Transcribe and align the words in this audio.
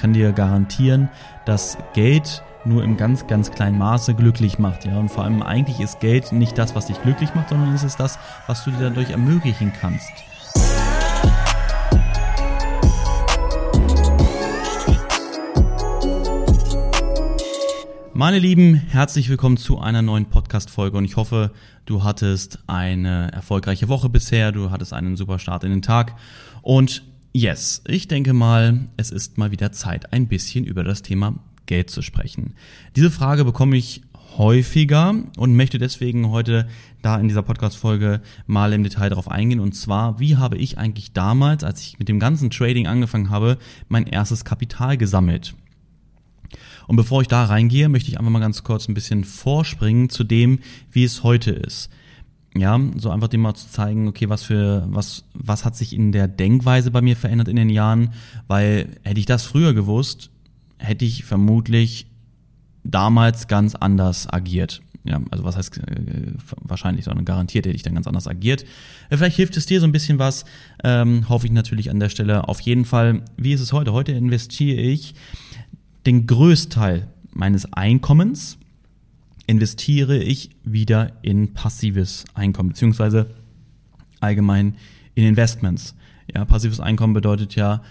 kann 0.00 0.14
dir 0.14 0.32
garantieren, 0.32 1.10
dass 1.44 1.76
Geld 1.92 2.42
nur 2.64 2.82
im 2.82 2.96
ganz, 2.96 3.26
ganz 3.26 3.50
kleinen 3.50 3.76
Maße 3.76 4.14
glücklich 4.14 4.58
macht. 4.58 4.86
Ja? 4.86 4.98
Und 4.98 5.10
vor 5.10 5.24
allem 5.24 5.42
eigentlich 5.42 5.78
ist 5.78 6.00
Geld 6.00 6.32
nicht 6.32 6.56
das, 6.56 6.74
was 6.74 6.86
dich 6.86 7.00
glücklich 7.02 7.34
macht, 7.34 7.50
sondern 7.50 7.74
es 7.74 7.84
ist 7.84 8.00
das, 8.00 8.18
was 8.46 8.64
du 8.64 8.70
dir 8.70 8.88
dadurch 8.88 9.10
ermöglichen 9.10 9.72
kannst. 9.78 10.10
Meine 18.14 18.38
Lieben, 18.38 18.74
herzlich 18.74 19.28
willkommen 19.28 19.58
zu 19.58 19.80
einer 19.80 20.00
neuen 20.00 20.26
Podcast-Folge 20.26 20.96
und 20.96 21.04
ich 21.04 21.16
hoffe, 21.16 21.52
du 21.84 22.04
hattest 22.04 22.58
eine 22.66 23.32
erfolgreiche 23.32 23.88
Woche 23.88 24.08
bisher, 24.08 24.52
du 24.52 24.70
hattest 24.70 24.94
einen 24.94 25.16
super 25.16 25.38
Start 25.38 25.64
in 25.64 25.70
den 25.70 25.82
Tag 25.82 26.14
und 26.62 27.02
yes, 27.32 27.82
ich 27.86 28.08
denke 28.08 28.32
mal, 28.32 28.88
es 28.96 29.10
ist 29.10 29.38
mal 29.38 29.50
wieder 29.50 29.72
Zeit, 29.72 30.12
ein 30.12 30.28
bisschen 30.28 30.64
über 30.64 30.84
das 30.84 31.02
Thema 31.02 31.38
Geld 31.66 31.90
zu 31.90 32.02
sprechen. 32.02 32.54
Diese 32.96 33.10
Frage 33.10 33.44
bekomme 33.44 33.76
ich 33.76 34.02
häufiger 34.36 35.14
und 35.36 35.56
möchte 35.56 35.78
deswegen 35.78 36.30
heute 36.30 36.68
da 37.02 37.18
in 37.18 37.28
dieser 37.28 37.42
Podcast-Folge 37.42 38.20
mal 38.46 38.72
im 38.72 38.82
Detail 38.82 39.08
darauf 39.08 39.30
eingehen. 39.30 39.60
Und 39.60 39.74
zwar, 39.74 40.18
wie 40.20 40.36
habe 40.36 40.56
ich 40.56 40.78
eigentlich 40.78 41.12
damals, 41.12 41.64
als 41.64 41.80
ich 41.82 41.98
mit 41.98 42.08
dem 42.08 42.20
ganzen 42.20 42.50
Trading 42.50 42.86
angefangen 42.86 43.30
habe, 43.30 43.58
mein 43.88 44.06
erstes 44.06 44.44
Kapital 44.44 44.96
gesammelt? 44.96 45.54
Und 46.86 46.96
bevor 46.96 47.22
ich 47.22 47.28
da 47.28 47.44
reingehe, 47.44 47.88
möchte 47.88 48.10
ich 48.10 48.18
einfach 48.18 48.32
mal 48.32 48.40
ganz 48.40 48.64
kurz 48.64 48.88
ein 48.88 48.94
bisschen 48.94 49.24
vorspringen 49.24 50.10
zu 50.10 50.24
dem, 50.24 50.58
wie 50.90 51.04
es 51.04 51.22
heute 51.22 51.52
ist. 51.52 51.90
Ja, 52.56 52.80
so 52.96 53.10
einfach 53.10 53.28
dem 53.28 53.42
mal 53.42 53.54
zu 53.54 53.68
zeigen, 53.68 54.08
okay, 54.08 54.28
was 54.28 54.42
für, 54.42 54.84
was, 54.88 55.24
was 55.34 55.64
hat 55.64 55.76
sich 55.76 55.94
in 55.94 56.10
der 56.10 56.26
Denkweise 56.26 56.90
bei 56.90 57.00
mir 57.00 57.14
verändert 57.14 57.46
in 57.46 57.56
den 57.56 57.68
Jahren, 57.68 58.12
weil 58.48 58.88
hätte 59.04 59.20
ich 59.20 59.26
das 59.26 59.44
früher 59.44 59.72
gewusst, 59.72 60.30
hätte 60.78 61.04
ich 61.04 61.24
vermutlich 61.24 62.06
damals 62.82 63.46
ganz 63.46 63.76
anders 63.76 64.32
agiert. 64.32 64.82
Ja, 65.04 65.20
also 65.30 65.44
was 65.44 65.56
heißt 65.56 65.78
äh, 65.78 66.32
wahrscheinlich, 66.60 67.06
sondern 67.06 67.24
garantiert 67.24 67.66
hätte 67.66 67.74
ich 67.74 67.82
dann 67.82 67.94
ganz 67.94 68.06
anders 68.06 68.26
agiert. 68.26 68.64
Äh, 69.08 69.16
vielleicht 69.16 69.36
hilft 69.36 69.56
es 69.56 69.66
dir 69.66 69.80
so 69.80 69.86
ein 69.86 69.92
bisschen 69.92 70.18
was, 70.18 70.44
ähm, 70.84 71.28
hoffe 71.28 71.46
ich 71.46 71.52
natürlich 71.52 71.88
an 71.88 72.00
der 72.00 72.10
Stelle. 72.10 72.48
Auf 72.48 72.60
jeden 72.60 72.84
Fall, 72.84 73.22
wie 73.36 73.52
ist 73.52 73.60
es 73.60 73.72
heute? 73.72 73.92
Heute 73.92 74.12
investiere 74.12 74.80
ich 74.80 75.14
den 76.04 76.26
Größteil 76.26 77.06
meines 77.32 77.72
Einkommens 77.72 78.58
investiere 79.50 80.16
ich 80.16 80.50
wieder 80.64 81.12
in 81.22 81.52
passives 81.52 82.24
Einkommen, 82.34 82.70
beziehungsweise 82.70 83.34
allgemein 84.20 84.76
in 85.14 85.24
Investments. 85.24 85.94
Ja, 86.32 86.44
passives 86.44 86.80
Einkommen 86.80 87.14
bedeutet 87.14 87.56
ja 87.56 87.82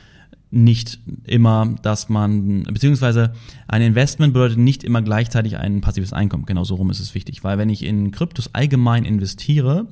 nicht 0.51 0.99
immer, 1.25 1.75
dass 1.83 2.09
man, 2.09 2.63
beziehungsweise 2.63 3.33
ein 3.67 3.81
Investment 3.81 4.33
bedeutet 4.33 4.57
nicht 4.57 4.83
immer 4.83 5.01
gleichzeitig 5.01 5.57
ein 5.57 5.81
passives 5.81 6.13
Einkommen. 6.13 6.45
Genau 6.45 6.63
so 6.63 6.75
rum 6.75 6.89
ist 6.89 6.99
es 6.99 7.13
wichtig. 7.13 7.43
Weil 7.43 7.57
wenn 7.57 7.69
ich 7.69 7.83
in 7.83 8.11
Kryptos 8.11 8.49
allgemein 8.53 9.05
investiere, 9.05 9.87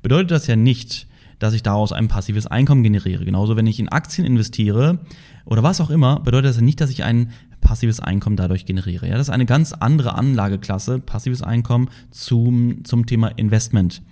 bedeutet 0.00 0.30
das 0.30 0.46
ja 0.46 0.56
nicht, 0.56 1.08
dass 1.38 1.52
ich 1.52 1.62
daraus 1.62 1.92
ein 1.92 2.08
passives 2.08 2.46
Einkommen 2.46 2.82
generiere. 2.82 3.24
Genauso, 3.24 3.56
wenn 3.56 3.66
ich 3.66 3.80
in 3.80 3.88
Aktien 3.88 4.26
investiere 4.26 5.00
oder 5.44 5.62
was 5.62 5.80
auch 5.80 5.90
immer, 5.90 6.20
bedeutet 6.20 6.50
das 6.50 6.56
ja 6.56 6.62
nicht, 6.62 6.80
dass 6.80 6.90
ich 6.90 7.04
ein 7.04 7.32
passives 7.60 8.00
Einkommen 8.00 8.36
dadurch 8.36 8.66
generiere. 8.66 9.08
Ja, 9.08 9.16
das 9.16 9.28
ist 9.28 9.34
eine 9.34 9.46
ganz 9.46 9.72
andere 9.72 10.14
Anlageklasse, 10.14 10.98
passives 10.98 11.42
Einkommen 11.42 11.88
zum, 12.10 12.84
zum 12.84 13.06
Thema 13.06 13.28
Investment. 13.28 14.02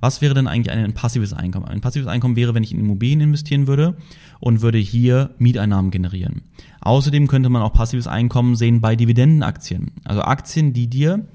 Was 0.00 0.20
wäre 0.20 0.34
denn 0.34 0.46
eigentlich 0.46 0.70
ein 0.70 0.92
passives 0.92 1.32
Einkommen? 1.32 1.66
Ein 1.66 1.80
passives 1.80 2.06
Einkommen 2.06 2.36
wäre, 2.36 2.54
wenn 2.54 2.62
ich 2.62 2.72
in 2.72 2.80
Immobilien 2.80 3.20
investieren 3.20 3.66
würde 3.66 3.96
und 4.40 4.60
würde 4.60 4.78
hier 4.78 5.30
Mieteinnahmen 5.38 5.90
generieren. 5.90 6.42
Außerdem 6.80 7.26
könnte 7.28 7.48
man 7.48 7.62
auch 7.62 7.72
passives 7.72 8.06
Einkommen 8.06 8.56
sehen 8.56 8.80
bei 8.80 8.96
Dividendenaktien. 8.96 9.92
Also 10.04 10.22
Aktien, 10.22 10.72
die 10.72 10.88
dir 10.88 11.26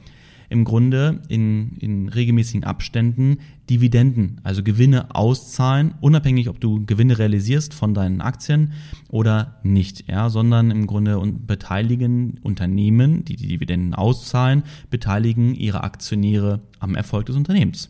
im 0.51 0.65
Grunde 0.65 1.21
in, 1.29 1.77
in 1.77 2.09
regelmäßigen 2.09 2.65
Abständen 2.65 3.37
Dividenden, 3.69 4.41
also 4.43 4.63
Gewinne 4.63 5.15
auszahlen, 5.15 5.93
unabhängig, 6.01 6.49
ob 6.49 6.59
du 6.59 6.85
Gewinne 6.85 7.17
realisierst 7.17 7.73
von 7.73 7.93
deinen 7.93 8.19
Aktien 8.19 8.73
oder 9.09 9.59
nicht, 9.63 10.09
ja, 10.09 10.29
sondern 10.29 10.69
im 10.69 10.87
Grunde 10.87 11.21
beteiligen 11.47 12.37
Unternehmen, 12.43 13.23
die 13.23 13.37
die 13.37 13.47
Dividenden 13.47 13.93
auszahlen, 13.93 14.63
beteiligen 14.89 15.55
ihre 15.55 15.83
Aktionäre 15.85 16.59
am 16.79 16.95
Erfolg 16.95 17.27
des 17.27 17.37
Unternehmens. 17.37 17.89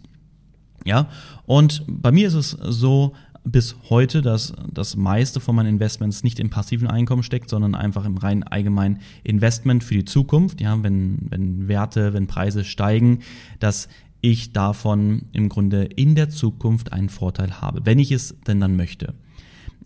Ja, 0.86 1.10
und 1.48 1.84
bei 1.88 2.12
mir 2.12 2.28
ist 2.28 2.36
es 2.36 2.52
so, 2.52 3.14
bis 3.44 3.76
heute, 3.90 4.22
dass 4.22 4.54
das 4.72 4.96
meiste 4.96 5.40
von 5.40 5.56
meinen 5.56 5.70
Investments 5.70 6.24
nicht 6.24 6.40
im 6.40 6.50
passiven 6.50 6.88
Einkommen 6.88 7.24
steckt, 7.24 7.50
sondern 7.50 7.76
einfach 7.76 8.06
im 8.06 8.18
rein 8.18 8.44
allgemeinen 8.44 9.00
Investment 9.24 9.84
für 9.84 9.96
die 9.96 10.06
Zukunft. 10.06 10.62
Ja, 10.62 10.82
wenn, 10.84 11.18
wenn 11.30 11.68
Werte, 11.68 12.14
wenn 12.14 12.28
Preise 12.28 12.64
steigen, 12.64 13.20
dass 13.60 13.88
ich 14.22 14.54
davon 14.54 15.24
im 15.32 15.50
Grunde 15.50 15.84
in 15.84 16.16
der 16.16 16.30
Zukunft 16.30 16.94
einen 16.94 17.10
Vorteil 17.10 17.60
habe, 17.62 17.86
wenn 17.86 18.00
ich 18.00 18.12
es 18.12 18.36
denn 18.46 18.60
dann 18.60 18.76
möchte. 18.76 19.16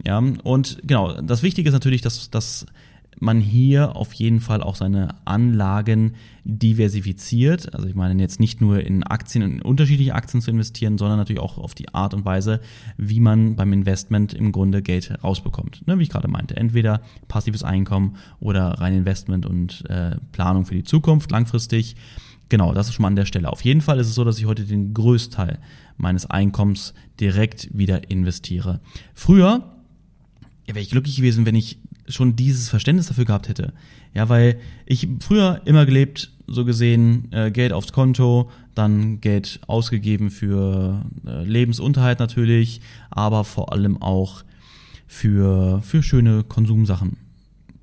Ja, 0.05 0.17
und 0.17 0.79
genau, 0.83 1.21
das 1.21 1.41
Wichtige 1.41 1.69
ist 1.69 1.73
natürlich, 1.73 2.01
dass, 2.01 2.29
dass 2.29 2.65
man 3.19 3.39
hier 3.39 3.95
auf 3.95 4.13
jeden 4.13 4.39
Fall 4.39 4.61
auch 4.61 4.75
seine 4.75 5.15
Anlagen 5.25 6.13
diversifiziert. 6.43 7.73
Also 7.73 7.87
ich 7.87 7.95
meine 7.95 8.21
jetzt 8.21 8.39
nicht 8.39 8.61
nur 8.61 8.81
in 8.81 9.03
Aktien, 9.03 9.41
in 9.41 9.61
unterschiedliche 9.61 10.13
Aktien 10.13 10.41
zu 10.41 10.51
investieren, 10.51 10.97
sondern 10.97 11.17
natürlich 11.17 11.41
auch 11.41 11.57
auf 11.57 11.73
die 11.73 11.93
Art 11.93 12.13
und 12.13 12.25
Weise, 12.25 12.59
wie 12.97 13.19
man 13.19 13.55
beim 13.55 13.73
Investment 13.73 14.33
im 14.33 14.51
Grunde 14.51 14.81
Geld 14.81 15.11
rausbekommt. 15.23 15.87
Ne, 15.87 15.97
wie 15.97 16.03
ich 16.03 16.09
gerade 16.09 16.27
meinte, 16.27 16.55
entweder 16.55 17.01
passives 17.27 17.63
Einkommen 17.63 18.17
oder 18.39 18.79
rein 18.79 18.93
Investment 18.93 19.45
und 19.45 19.89
äh, 19.89 20.17
Planung 20.31 20.65
für 20.65 20.75
die 20.75 20.83
Zukunft 20.83 21.31
langfristig. 21.31 21.95
Genau, 22.49 22.73
das 22.73 22.87
ist 22.87 22.93
schon 22.93 23.03
mal 23.03 23.07
an 23.07 23.15
der 23.15 23.25
Stelle. 23.25 23.51
Auf 23.51 23.63
jeden 23.63 23.81
Fall 23.81 23.99
ist 23.99 24.07
es 24.07 24.15
so, 24.15 24.23
dass 24.23 24.37
ich 24.37 24.45
heute 24.45 24.65
den 24.65 24.93
Größteil 24.93 25.59
meines 25.97 26.29
Einkommens 26.29 26.93
direkt 27.19 27.75
wieder 27.75 28.11
investiere. 28.11 28.81
Früher 29.15 29.71
wäre 30.67 30.79
ich 30.79 30.89
glücklich 30.89 31.15
gewesen, 31.15 31.45
wenn 31.45 31.55
ich 31.55 31.79
schon 32.07 32.35
dieses 32.35 32.69
Verständnis 32.69 33.07
dafür 33.07 33.25
gehabt 33.25 33.47
hätte. 33.47 33.73
Ja, 34.13 34.29
weil 34.29 34.59
ich 34.85 35.07
früher 35.19 35.61
immer 35.65 35.85
gelebt, 35.85 36.31
so 36.47 36.65
gesehen, 36.65 37.31
äh, 37.31 37.51
Geld 37.51 37.73
aufs 37.73 37.91
Konto, 37.91 38.49
dann 38.75 39.19
Geld 39.21 39.59
ausgegeben 39.67 40.29
für 40.29 41.01
äh, 41.25 41.43
Lebensunterhalt 41.43 42.19
natürlich, 42.19 42.81
aber 43.09 43.43
vor 43.43 43.73
allem 43.73 44.01
auch 44.01 44.43
für, 45.07 45.81
für 45.81 46.03
schöne 46.03 46.43
Konsumsachen. 46.43 47.17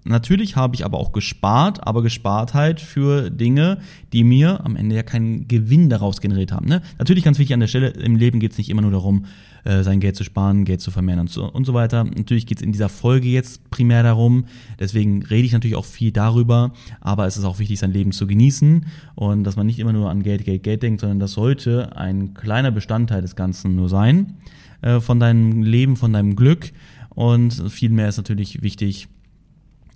Natürlich 0.04 0.56
habe 0.56 0.74
ich 0.74 0.84
aber 0.84 0.98
auch 0.98 1.12
gespart, 1.12 1.86
aber 1.86 2.02
gespart 2.02 2.54
halt 2.54 2.80
für 2.80 3.30
Dinge, 3.30 3.78
die 4.12 4.24
mir 4.24 4.64
am 4.64 4.74
Ende 4.74 4.96
ja 4.96 5.04
keinen 5.04 5.46
Gewinn 5.46 5.88
daraus 5.88 6.20
generiert 6.20 6.50
haben. 6.50 6.66
Ne? 6.66 6.82
Natürlich 6.98 7.22
ganz 7.22 7.38
wichtig 7.38 7.54
an 7.54 7.60
der 7.60 7.68
Stelle, 7.68 7.88
im 7.88 8.16
Leben 8.16 8.40
geht 8.40 8.52
es 8.52 8.58
nicht 8.58 8.68
immer 8.68 8.82
nur 8.82 8.90
darum, 8.90 9.26
äh, 9.64 9.84
sein 9.84 10.00
Geld 10.00 10.16
zu 10.16 10.24
sparen, 10.24 10.64
Geld 10.64 10.80
zu 10.80 10.90
vermehren 10.90 11.20
und 11.20 11.30
so, 11.30 11.44
und 11.44 11.64
so 11.64 11.72
weiter. 11.72 12.02
Natürlich 12.02 12.46
geht 12.46 12.58
es 12.58 12.64
in 12.64 12.72
dieser 12.72 12.88
Folge 12.88 13.28
jetzt 13.28 13.70
primär 13.70 14.02
darum, 14.02 14.46
deswegen 14.80 15.22
rede 15.22 15.46
ich 15.46 15.52
natürlich 15.52 15.76
auch 15.76 15.84
viel 15.84 16.10
darüber, 16.10 16.72
aber 17.00 17.26
es 17.28 17.36
ist 17.36 17.44
auch 17.44 17.60
wichtig, 17.60 17.78
sein 17.78 17.92
Leben 17.92 18.10
zu 18.10 18.26
genießen 18.26 18.86
und 19.14 19.44
dass 19.44 19.54
man 19.54 19.66
nicht 19.66 19.78
immer 19.78 19.92
nur 19.92 20.10
an 20.10 20.24
Geld, 20.24 20.44
Geld, 20.44 20.64
Geld 20.64 20.82
denkt, 20.82 21.00
sondern 21.00 21.20
das 21.20 21.32
sollte 21.32 21.96
ein 21.96 22.34
kleiner 22.34 22.72
Bestandteil 22.72 23.22
des 23.22 23.36
Ganzen 23.36 23.76
nur 23.76 23.88
sein, 23.88 24.34
äh, 24.80 24.98
von 24.98 25.20
deinem 25.20 25.62
Leben, 25.62 25.96
von 25.96 26.12
deinem 26.12 26.34
Glück 26.34 26.72
und 27.10 27.52
vielmehr 27.70 28.08
ist 28.08 28.16
natürlich 28.16 28.62
wichtig, 28.62 29.06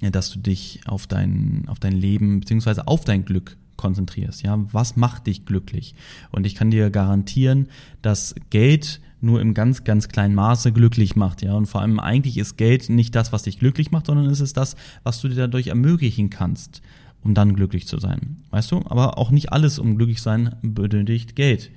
dass 0.01 0.31
du 0.31 0.39
dich 0.39 0.81
auf 0.87 1.07
dein, 1.07 1.65
auf 1.69 1.79
dein 1.79 1.93
Leben 1.93 2.41
beziehungsweise 2.41 2.87
auf 2.87 3.05
dein 3.05 3.25
Glück 3.25 3.57
konzentrierst. 3.77 4.43
Ja, 4.43 4.59
was 4.73 4.97
macht 4.97 5.27
dich 5.27 5.45
glücklich? 5.45 5.95
Und 6.31 6.47
ich 6.47 6.55
kann 6.55 6.71
dir 6.71 6.91
garantieren, 6.91 7.69
dass 8.03 8.35
Geld 8.51 9.01
nur 9.21 9.41
im 9.41 9.55
ganz, 9.55 9.85
ganz 9.85 10.09
kleinen 10.09 10.35
Maße 10.35 10.73
glücklich 10.73 11.17
macht. 11.17 11.43
Ja, 11.43 11.55
und 11.55 11.67
vor 11.67 11.81
allem 11.81 11.99
eigentlich 12.01 12.39
ist 12.39 12.57
Geld 12.57 12.89
nicht 12.89 13.15
das, 13.15 13.33
was 13.33 13.43
dich 13.43 13.59
glücklich 13.59 13.91
macht, 13.91 14.07
sondern 14.07 14.27
es 14.27 14.41
ist 14.41 14.57
das, 14.57 14.77
was 15.03 15.21
du 15.21 15.29
dir 15.29 15.35
dadurch 15.35 15.69
ermöglichen 15.69 16.31
kannst, 16.31 16.83
um 17.23 17.35
dann 17.35 17.55
glücklich 17.55 17.87
zu 17.87 17.99
sein. 17.99 18.39
Weißt 18.51 18.71
du? 18.73 18.83
Aber 18.87 19.19
auch 19.19 19.31
nicht 19.31 19.53
alles, 19.53 19.79
um 19.79 19.97
glücklich 19.97 20.23
sein, 20.23 20.55
benötigt 20.63 21.35
Geld. 21.35 21.71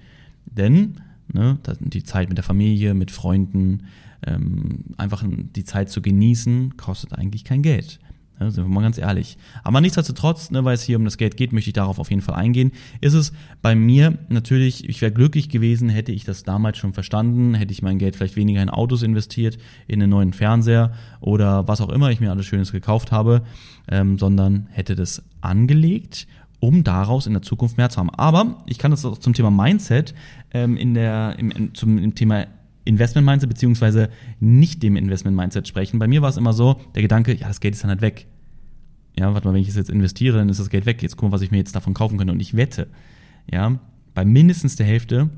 Denn 0.46 1.02
ne, 1.34 1.58
die 1.80 2.04
Zeit 2.04 2.30
mit 2.30 2.38
der 2.38 2.44
Familie, 2.44 2.94
mit 2.94 3.12
Freunden, 3.12 3.84
ähm, 4.26 4.84
einfach 4.98 5.24
die 5.26 5.64
Zeit 5.64 5.90
zu 5.90 6.02
genießen, 6.02 6.76
kostet 6.78 7.14
eigentlich 7.14 7.46
kein 7.46 7.62
Geld. 7.62 8.00
Ja, 8.40 8.50
sind 8.50 8.64
wir 8.64 8.70
mal 8.70 8.82
ganz 8.82 8.98
ehrlich. 8.98 9.38
Aber 9.64 9.82
nichtsdestotrotz, 9.82 10.50
ne, 10.50 10.64
weil 10.64 10.76
es 10.76 10.84
hier 10.84 10.98
um 10.98 11.04
das 11.04 11.18
Geld 11.18 11.36
geht, 11.36 11.52
möchte 11.52 11.70
ich 11.70 11.74
darauf 11.74 12.00
auf 12.00 12.10
jeden 12.10 12.22
Fall 12.22 12.36
eingehen. 12.36 12.72
Ist 13.02 13.14
es 13.14 13.34
bei 13.62 13.76
mir 13.76 14.18
natürlich, 14.30 14.88
ich 14.88 15.02
wäre 15.02 15.12
glücklich 15.12 15.50
gewesen, 15.50 15.90
hätte 15.90 16.12
ich 16.14 16.24
das 16.24 16.44
damals 16.44 16.78
schon 16.78 16.94
verstanden, 16.94 17.54
hätte 17.54 17.74
ich 17.74 17.82
mein 17.82 17.98
Geld 17.98 18.16
vielleicht 18.16 18.38
weniger 18.38 18.62
in 18.62 18.70
Autos 18.70 19.04
investiert, 19.04 19.58
in 19.88 20.02
einen 20.02 20.10
neuen 20.10 20.34
Fernseher 20.34 20.94
oder 21.20 21.68
was 21.68 21.82
auch 21.82 21.90
immer 21.90 22.12
ich 22.12 22.22
mir 22.22 22.32
alles 22.32 22.46
Schönes 22.46 22.72
gekauft 22.72 23.12
habe, 23.12 23.42
ähm, 23.90 24.18
sondern 24.18 24.68
hätte 24.72 24.96
das 24.96 25.24
angelegt 25.42 26.28
um 26.62 26.84
daraus 26.84 27.26
in 27.26 27.34
der 27.34 27.42
Zukunft 27.42 27.78
mehr 27.78 27.90
zu 27.90 28.00
haben. 28.00 28.10
Aber 28.10 28.64
ich 28.66 28.78
kann 28.78 28.92
das 28.92 29.06
auch 29.06 29.18
zum 29.18 29.34
Thema 29.34 29.50
Mindset 29.50 30.14
ähm, 30.52 30.76
in 30.76 30.94
der, 30.94 31.36
im, 31.40 31.74
zum 31.74 31.98
im 31.98 32.16
Thema 32.16 32.48
Investment-Mindset 32.90 33.50
beziehungsweise 33.50 34.10
nicht 34.40 34.84
dem 34.84 34.96
Investment-Mindset 34.96 35.68
sprechen. 35.68 36.00
Bei 36.00 36.08
mir 36.08 36.22
war 36.22 36.30
es 36.30 36.38
immer 36.38 36.54
so, 36.54 36.80
der 36.96 37.02
Gedanke, 37.02 37.34
ja, 37.34 37.48
das 37.48 37.60
Geld 37.60 37.76
ist 37.76 37.84
dann 37.84 37.92
halt 37.92 38.02
weg. 38.02 38.28
Ja, 39.18 39.34
warte 39.34 39.48
mal, 39.48 39.54
wenn 39.54 39.62
ich 39.62 39.70
es 39.70 39.76
jetzt 39.76 39.90
investiere, 39.90 40.38
dann 40.38 40.50
ist 40.50 40.60
das 40.60 40.70
Geld 40.70 40.86
weg. 40.86 41.02
Jetzt 41.02 41.18
gucken, 41.18 41.32
was 41.32 41.42
ich 41.42 41.52
mir 41.52 41.58
jetzt 41.58 41.76
davon 41.76 41.94
kaufen 41.94 42.18
könnte. 42.18 42.34
Und 42.34 42.40
ich 42.40 42.56
wette, 42.56 42.88
ja, 43.52 43.80
bei 44.14 44.26
mindestens 44.26 44.76
der 44.76 44.86
Hälfte 44.86 45.30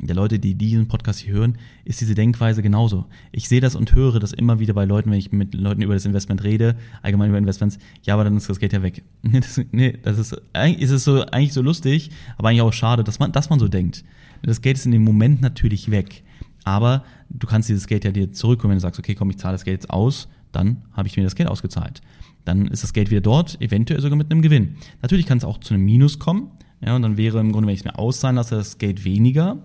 der 0.00 0.14
Leute, 0.14 0.38
die 0.38 0.54
diesen 0.54 0.86
Podcast 0.86 1.20
hier 1.20 1.34
hören, 1.34 1.58
ist 1.84 2.00
diese 2.00 2.14
Denkweise 2.14 2.62
genauso. 2.62 3.06
Ich 3.32 3.48
sehe 3.48 3.60
das 3.60 3.74
und 3.74 3.94
höre 3.94 4.20
das 4.20 4.32
immer 4.32 4.60
wieder 4.60 4.74
bei 4.74 4.84
Leuten, 4.84 5.10
wenn 5.10 5.18
ich 5.18 5.32
mit 5.32 5.54
Leuten 5.54 5.82
über 5.82 5.94
das 5.94 6.04
Investment 6.04 6.44
rede, 6.44 6.76
allgemein 7.02 7.30
über 7.30 7.38
Investments, 7.38 7.78
ja, 8.04 8.14
aber 8.14 8.24
dann 8.24 8.36
ist 8.36 8.48
das 8.48 8.60
Geld 8.60 8.72
ja 8.72 8.82
weg. 8.82 9.02
Das, 9.38 9.60
nee, 9.72 9.98
das 10.02 10.18
ist, 10.18 10.40
ist 10.78 10.90
es 10.90 11.04
so, 11.04 11.24
eigentlich 11.26 11.52
so 11.52 11.62
lustig, 11.62 12.10
aber 12.36 12.48
eigentlich 12.48 12.62
auch 12.62 12.72
schade, 12.72 13.02
dass 13.02 13.18
man, 13.18 13.32
dass 13.32 13.50
man 13.50 13.58
so 13.58 13.68
denkt. 13.68 14.04
Das 14.42 14.62
Geld 14.62 14.76
ist 14.76 14.86
in 14.86 14.92
dem 14.92 15.02
Moment 15.02 15.40
natürlich 15.40 15.90
weg. 15.90 16.22
Aber 16.64 17.04
du 17.30 17.46
kannst 17.46 17.68
dieses 17.68 17.86
Geld 17.86 18.04
ja 18.04 18.10
dir 18.10 18.32
zurückkommen, 18.32 18.72
wenn 18.72 18.78
du 18.78 18.82
sagst, 18.82 18.98
okay, 18.98 19.14
komm, 19.14 19.30
ich 19.30 19.38
zahle 19.38 19.54
das 19.54 19.64
Geld 19.64 19.82
jetzt 19.82 19.90
aus, 19.90 20.28
dann 20.52 20.78
habe 20.92 21.08
ich 21.08 21.16
mir 21.16 21.24
das 21.24 21.34
Geld 21.34 21.48
ausgezahlt. 21.48 22.00
Dann 22.44 22.66
ist 22.68 22.82
das 22.82 22.92
Geld 22.92 23.10
wieder 23.10 23.20
dort, 23.20 23.60
eventuell 23.60 24.00
sogar 24.00 24.16
mit 24.16 24.30
einem 24.30 24.42
Gewinn. 24.42 24.76
Natürlich 25.02 25.26
kann 25.26 25.38
es 25.38 25.44
auch 25.44 25.58
zu 25.58 25.74
einem 25.74 25.84
Minus 25.84 26.18
kommen, 26.18 26.50
ja, 26.80 26.94
und 26.94 27.02
dann 27.02 27.16
wäre 27.16 27.40
im 27.40 27.52
Grunde, 27.52 27.66
wenn 27.66 27.74
ich 27.74 27.80
es 27.80 27.84
mir 27.84 27.98
auszahlen 27.98 28.36
lasse, 28.36 28.54
das 28.54 28.78
Geld 28.78 29.04
weniger. 29.04 29.58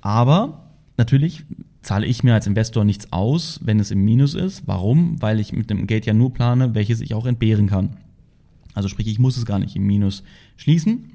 Aber 0.00 0.70
natürlich 0.96 1.44
zahle 1.82 2.06
ich 2.06 2.24
mir 2.24 2.34
als 2.34 2.46
Investor 2.46 2.84
nichts 2.84 3.12
aus, 3.12 3.60
wenn 3.62 3.80
es 3.80 3.90
im 3.90 4.04
Minus 4.04 4.34
ist. 4.34 4.66
Warum? 4.66 5.20
Weil 5.22 5.40
ich 5.40 5.52
mit 5.52 5.70
dem 5.70 5.86
Geld 5.86 6.06
ja 6.06 6.14
nur 6.14 6.32
plane, 6.34 6.74
welches 6.74 7.00
ich 7.00 7.14
auch 7.14 7.26
entbehren 7.26 7.68
kann. 7.68 7.96
Also 8.74 8.88
sprich, 8.88 9.06
ich 9.06 9.18
muss 9.18 9.36
es 9.36 9.46
gar 9.46 9.58
nicht 9.58 9.76
im 9.76 9.84
Minus 9.86 10.22
schließen. 10.56 11.12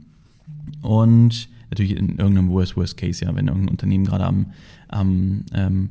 Und 0.81 1.49
natürlich 1.69 1.95
in 1.95 2.17
irgendeinem 2.17 2.49
Worst 2.49 2.77
Worst 2.77 2.97
Case, 2.97 3.23
ja, 3.23 3.35
wenn 3.35 3.47
irgendein 3.47 3.69
Unternehmen 3.69 4.05
gerade 4.05 4.25
am, 4.25 4.47
am 4.89 5.45
ähm, 5.53 5.89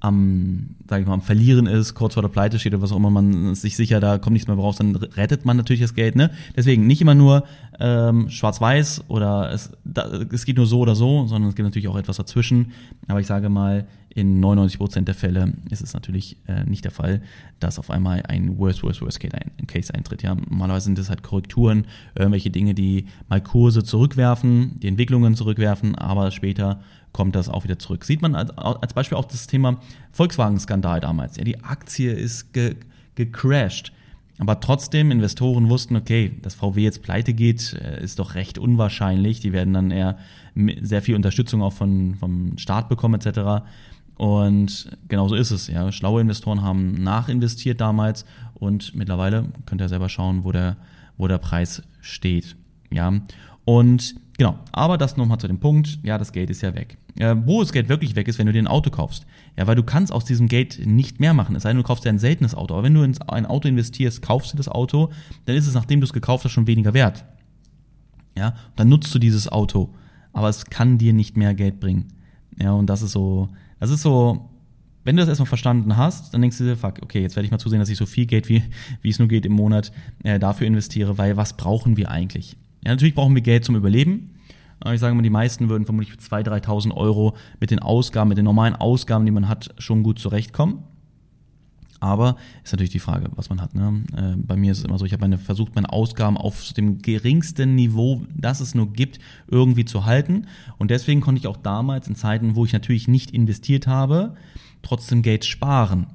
am, 0.00 0.76
sag 0.88 1.00
ich 1.00 1.06
mal, 1.06 1.14
am 1.14 1.22
Verlieren 1.22 1.66
ist, 1.66 1.94
kurz 1.94 2.14
vor 2.14 2.22
der 2.22 2.28
Pleite 2.28 2.58
steht 2.58 2.74
oder 2.74 2.82
was 2.82 2.92
auch 2.92 2.96
immer, 2.96 3.10
man 3.10 3.52
ist 3.52 3.62
sich 3.62 3.76
sicher, 3.76 3.98
da 3.98 4.18
kommt 4.18 4.34
nichts 4.34 4.46
mehr 4.46 4.56
raus, 4.56 4.76
dann 4.76 4.94
rettet 4.94 5.44
man 5.44 5.56
natürlich 5.56 5.80
das 5.80 5.94
Geld. 5.94 6.16
Ne? 6.16 6.30
Deswegen 6.56 6.86
nicht 6.86 7.00
immer 7.00 7.14
nur 7.14 7.44
ähm, 7.80 8.28
schwarz-weiß 8.28 9.04
oder 9.08 9.50
es, 9.52 9.72
da, 9.84 10.06
es 10.30 10.44
geht 10.44 10.58
nur 10.58 10.66
so 10.66 10.80
oder 10.80 10.94
so, 10.94 11.26
sondern 11.26 11.48
es 11.48 11.56
gibt 11.56 11.64
natürlich 11.64 11.88
auch 11.88 11.96
etwas 11.96 12.18
dazwischen. 12.18 12.72
Aber 13.08 13.20
ich 13.20 13.26
sage 13.26 13.48
mal, 13.48 13.86
in 14.16 14.40
99 14.40 14.78
Prozent 14.78 15.08
der 15.08 15.14
Fälle 15.14 15.52
ist 15.68 15.82
es 15.82 15.92
natürlich 15.92 16.38
äh, 16.48 16.64
nicht 16.64 16.84
der 16.84 16.90
Fall, 16.90 17.20
dass 17.60 17.78
auf 17.78 17.90
einmal 17.90 18.22
ein 18.22 18.56
Worst, 18.56 18.82
Worst, 18.82 19.02
Worst 19.02 19.20
Case 19.20 19.94
eintritt. 19.94 20.22
Ja, 20.22 20.34
normalerweise 20.34 20.86
sind 20.86 20.98
es 20.98 21.10
halt 21.10 21.22
Korrekturen, 21.22 21.86
irgendwelche 22.14 22.48
Dinge, 22.48 22.72
die 22.72 23.06
mal 23.28 23.42
Kurse 23.42 23.84
zurückwerfen, 23.84 24.80
die 24.80 24.88
Entwicklungen 24.88 25.34
zurückwerfen, 25.34 25.94
aber 25.96 26.30
später 26.30 26.80
kommt 27.12 27.36
das 27.36 27.50
auch 27.50 27.64
wieder 27.64 27.78
zurück. 27.78 28.06
Sieht 28.06 28.22
man 28.22 28.34
als, 28.34 28.56
als 28.56 28.94
Beispiel 28.94 29.18
auch 29.18 29.26
das 29.26 29.46
Thema 29.46 29.80
Volkswagen-Skandal 30.12 31.00
damals. 31.00 31.36
Ja, 31.36 31.44
die 31.44 31.62
Aktie 31.62 32.12
ist 32.12 32.54
ge, 32.54 32.76
gecrashed. 33.16 33.92
Aber 34.38 34.60
trotzdem, 34.60 35.10
Investoren 35.10 35.68
wussten, 35.68 35.96
okay, 35.96 36.32
dass 36.42 36.54
VW 36.54 36.82
jetzt 36.82 37.02
pleite 37.02 37.34
geht, 37.34 37.74
äh, 37.74 38.02
ist 38.02 38.18
doch 38.18 38.34
recht 38.34 38.58
unwahrscheinlich. 38.58 39.40
Die 39.40 39.52
werden 39.52 39.74
dann 39.74 39.90
eher 39.90 40.16
sehr 40.80 41.02
viel 41.02 41.14
Unterstützung 41.16 41.62
auch 41.62 41.72
von, 41.74 42.14
vom 42.14 42.56
Staat 42.56 42.88
bekommen, 42.88 43.20
etc. 43.20 43.64
Und 44.16 44.90
genauso 45.08 45.34
ist 45.34 45.50
es. 45.50 45.68
Ja. 45.68 45.92
Schlaue 45.92 46.20
Investoren 46.20 46.62
haben 46.62 47.02
nachinvestiert 47.02 47.80
damals 47.80 48.24
und 48.54 48.94
mittlerweile 48.94 49.46
könnt 49.66 49.80
ihr 49.80 49.88
selber 49.88 50.08
schauen, 50.08 50.44
wo 50.44 50.52
der, 50.52 50.76
wo 51.18 51.28
der 51.28 51.38
Preis 51.38 51.82
steht. 52.00 52.56
Ja. 52.90 53.12
Und 53.64 54.14
genau, 54.38 54.58
aber 54.72 54.96
das 54.96 55.16
nochmal 55.16 55.38
zu 55.38 55.48
dem 55.48 55.60
Punkt, 55.60 55.98
ja, 56.02 56.16
das 56.16 56.32
Geld 56.32 56.50
ist 56.50 56.62
ja 56.62 56.74
weg. 56.74 56.96
Äh, 57.18 57.34
wo 57.44 57.60
das 57.60 57.72
Geld 57.72 57.88
wirklich 57.88 58.14
weg 58.14 58.28
ist, 58.28 58.38
wenn 58.38 58.46
du 58.46 58.52
dir 58.52 58.62
ein 58.62 58.66
Auto 58.66 58.90
kaufst. 58.90 59.26
Ja, 59.56 59.66
weil 59.66 59.74
du 59.74 59.82
kannst 59.82 60.12
aus 60.12 60.24
diesem 60.24 60.48
Geld 60.48 60.86
nicht 60.86 61.20
mehr 61.20 61.34
machen. 61.34 61.56
Es 61.56 61.62
sei 61.62 61.70
denn, 61.70 61.78
du 61.78 61.82
kaufst 61.82 62.04
dir 62.04 62.10
ein 62.10 62.18
seltenes 62.18 62.54
Auto. 62.54 62.74
Aber 62.74 62.84
wenn 62.84 62.94
du 62.94 63.02
in 63.02 63.20
ein 63.28 63.46
Auto 63.46 63.68
investierst, 63.68 64.22
kaufst 64.22 64.52
du 64.52 64.56
das 64.56 64.68
Auto, 64.68 65.10
dann 65.46 65.56
ist 65.56 65.66
es, 65.66 65.74
nachdem 65.74 66.00
du 66.00 66.04
es 66.04 66.12
gekauft 66.12 66.44
hast, 66.44 66.52
schon 66.52 66.66
weniger 66.66 66.94
wert. 66.94 67.24
Ja, 68.36 68.54
dann 68.76 68.88
nutzt 68.88 69.14
du 69.14 69.18
dieses 69.18 69.50
Auto. 69.50 69.94
Aber 70.32 70.48
es 70.50 70.66
kann 70.66 70.98
dir 70.98 71.14
nicht 71.14 71.36
mehr 71.36 71.54
Geld 71.54 71.80
bringen. 71.80 72.08
Ja, 72.58 72.72
und 72.72 72.86
das 72.86 73.00
ist 73.00 73.12
so, 73.12 73.48
das 73.78 73.90
ist 73.90 74.02
so, 74.02 74.50
wenn 75.04 75.16
du 75.16 75.22
das 75.22 75.28
erstmal 75.28 75.46
verstanden 75.46 75.96
hast, 75.96 76.34
dann 76.34 76.40
denkst 76.40 76.58
du 76.58 76.64
dir, 76.64 76.76
fuck, 76.76 77.00
okay, 77.02 77.22
jetzt 77.22 77.36
werde 77.36 77.44
ich 77.44 77.50
mal 77.50 77.58
zusehen, 77.58 77.78
dass 77.78 77.88
ich 77.88 77.96
so 77.96 78.06
viel 78.06 78.26
Geld, 78.26 78.48
wie, 78.48 78.62
wie 79.02 79.10
es 79.10 79.18
nur 79.18 79.28
geht 79.28 79.46
im 79.46 79.52
Monat, 79.52 79.92
äh, 80.24 80.38
dafür 80.38 80.66
investiere, 80.66 81.16
weil 81.18 81.36
was 81.36 81.56
brauchen 81.56 81.96
wir 81.96 82.10
eigentlich? 82.10 82.56
Ja, 82.84 82.90
natürlich 82.90 83.14
brauchen 83.14 83.34
wir 83.34 83.42
Geld 83.42 83.64
zum 83.64 83.76
Überleben. 83.76 84.32
Ich 84.92 85.00
sage 85.00 85.14
mal, 85.14 85.22
die 85.22 85.30
meisten 85.30 85.68
würden 85.68 85.84
vermutlich 85.86 86.12
für 86.12 86.18
2.000, 86.18 86.64
3.000 86.64 86.94
Euro 86.94 87.34
mit 87.60 87.70
den 87.70 87.78
Ausgaben, 87.78 88.28
mit 88.28 88.38
den 88.38 88.44
normalen 88.44 88.76
Ausgaben, 88.76 89.24
die 89.24 89.32
man 89.32 89.48
hat, 89.48 89.74
schon 89.78 90.02
gut 90.02 90.18
zurechtkommen. 90.18 90.84
Aber 92.00 92.36
ist 92.62 92.72
natürlich 92.72 92.90
die 92.90 92.98
Frage, 92.98 93.30
was 93.36 93.48
man 93.48 93.60
hat. 93.60 93.74
Ne? 93.74 94.02
Äh, 94.16 94.36
bei 94.36 94.56
mir 94.56 94.72
ist 94.72 94.78
es 94.78 94.84
immer 94.84 94.98
so, 94.98 95.04
ich 95.04 95.12
habe 95.12 95.22
meine, 95.22 95.38
versucht, 95.38 95.74
meine 95.74 95.90
Ausgaben 95.90 96.36
auf 96.36 96.72
dem 96.72 97.00
geringsten 97.00 97.74
Niveau, 97.74 98.22
das 98.34 98.60
es 98.60 98.74
nur 98.74 98.92
gibt, 98.92 99.18
irgendwie 99.48 99.84
zu 99.84 100.04
halten. 100.04 100.46
Und 100.78 100.90
deswegen 100.90 101.20
konnte 101.20 101.40
ich 101.40 101.46
auch 101.46 101.56
damals 101.56 102.08
in 102.08 102.14
Zeiten, 102.14 102.54
wo 102.54 102.64
ich 102.64 102.72
natürlich 102.72 103.08
nicht 103.08 103.30
investiert 103.30 103.86
habe, 103.86 104.34
trotzdem 104.82 105.22
Geld 105.22 105.44
sparen. 105.44 106.06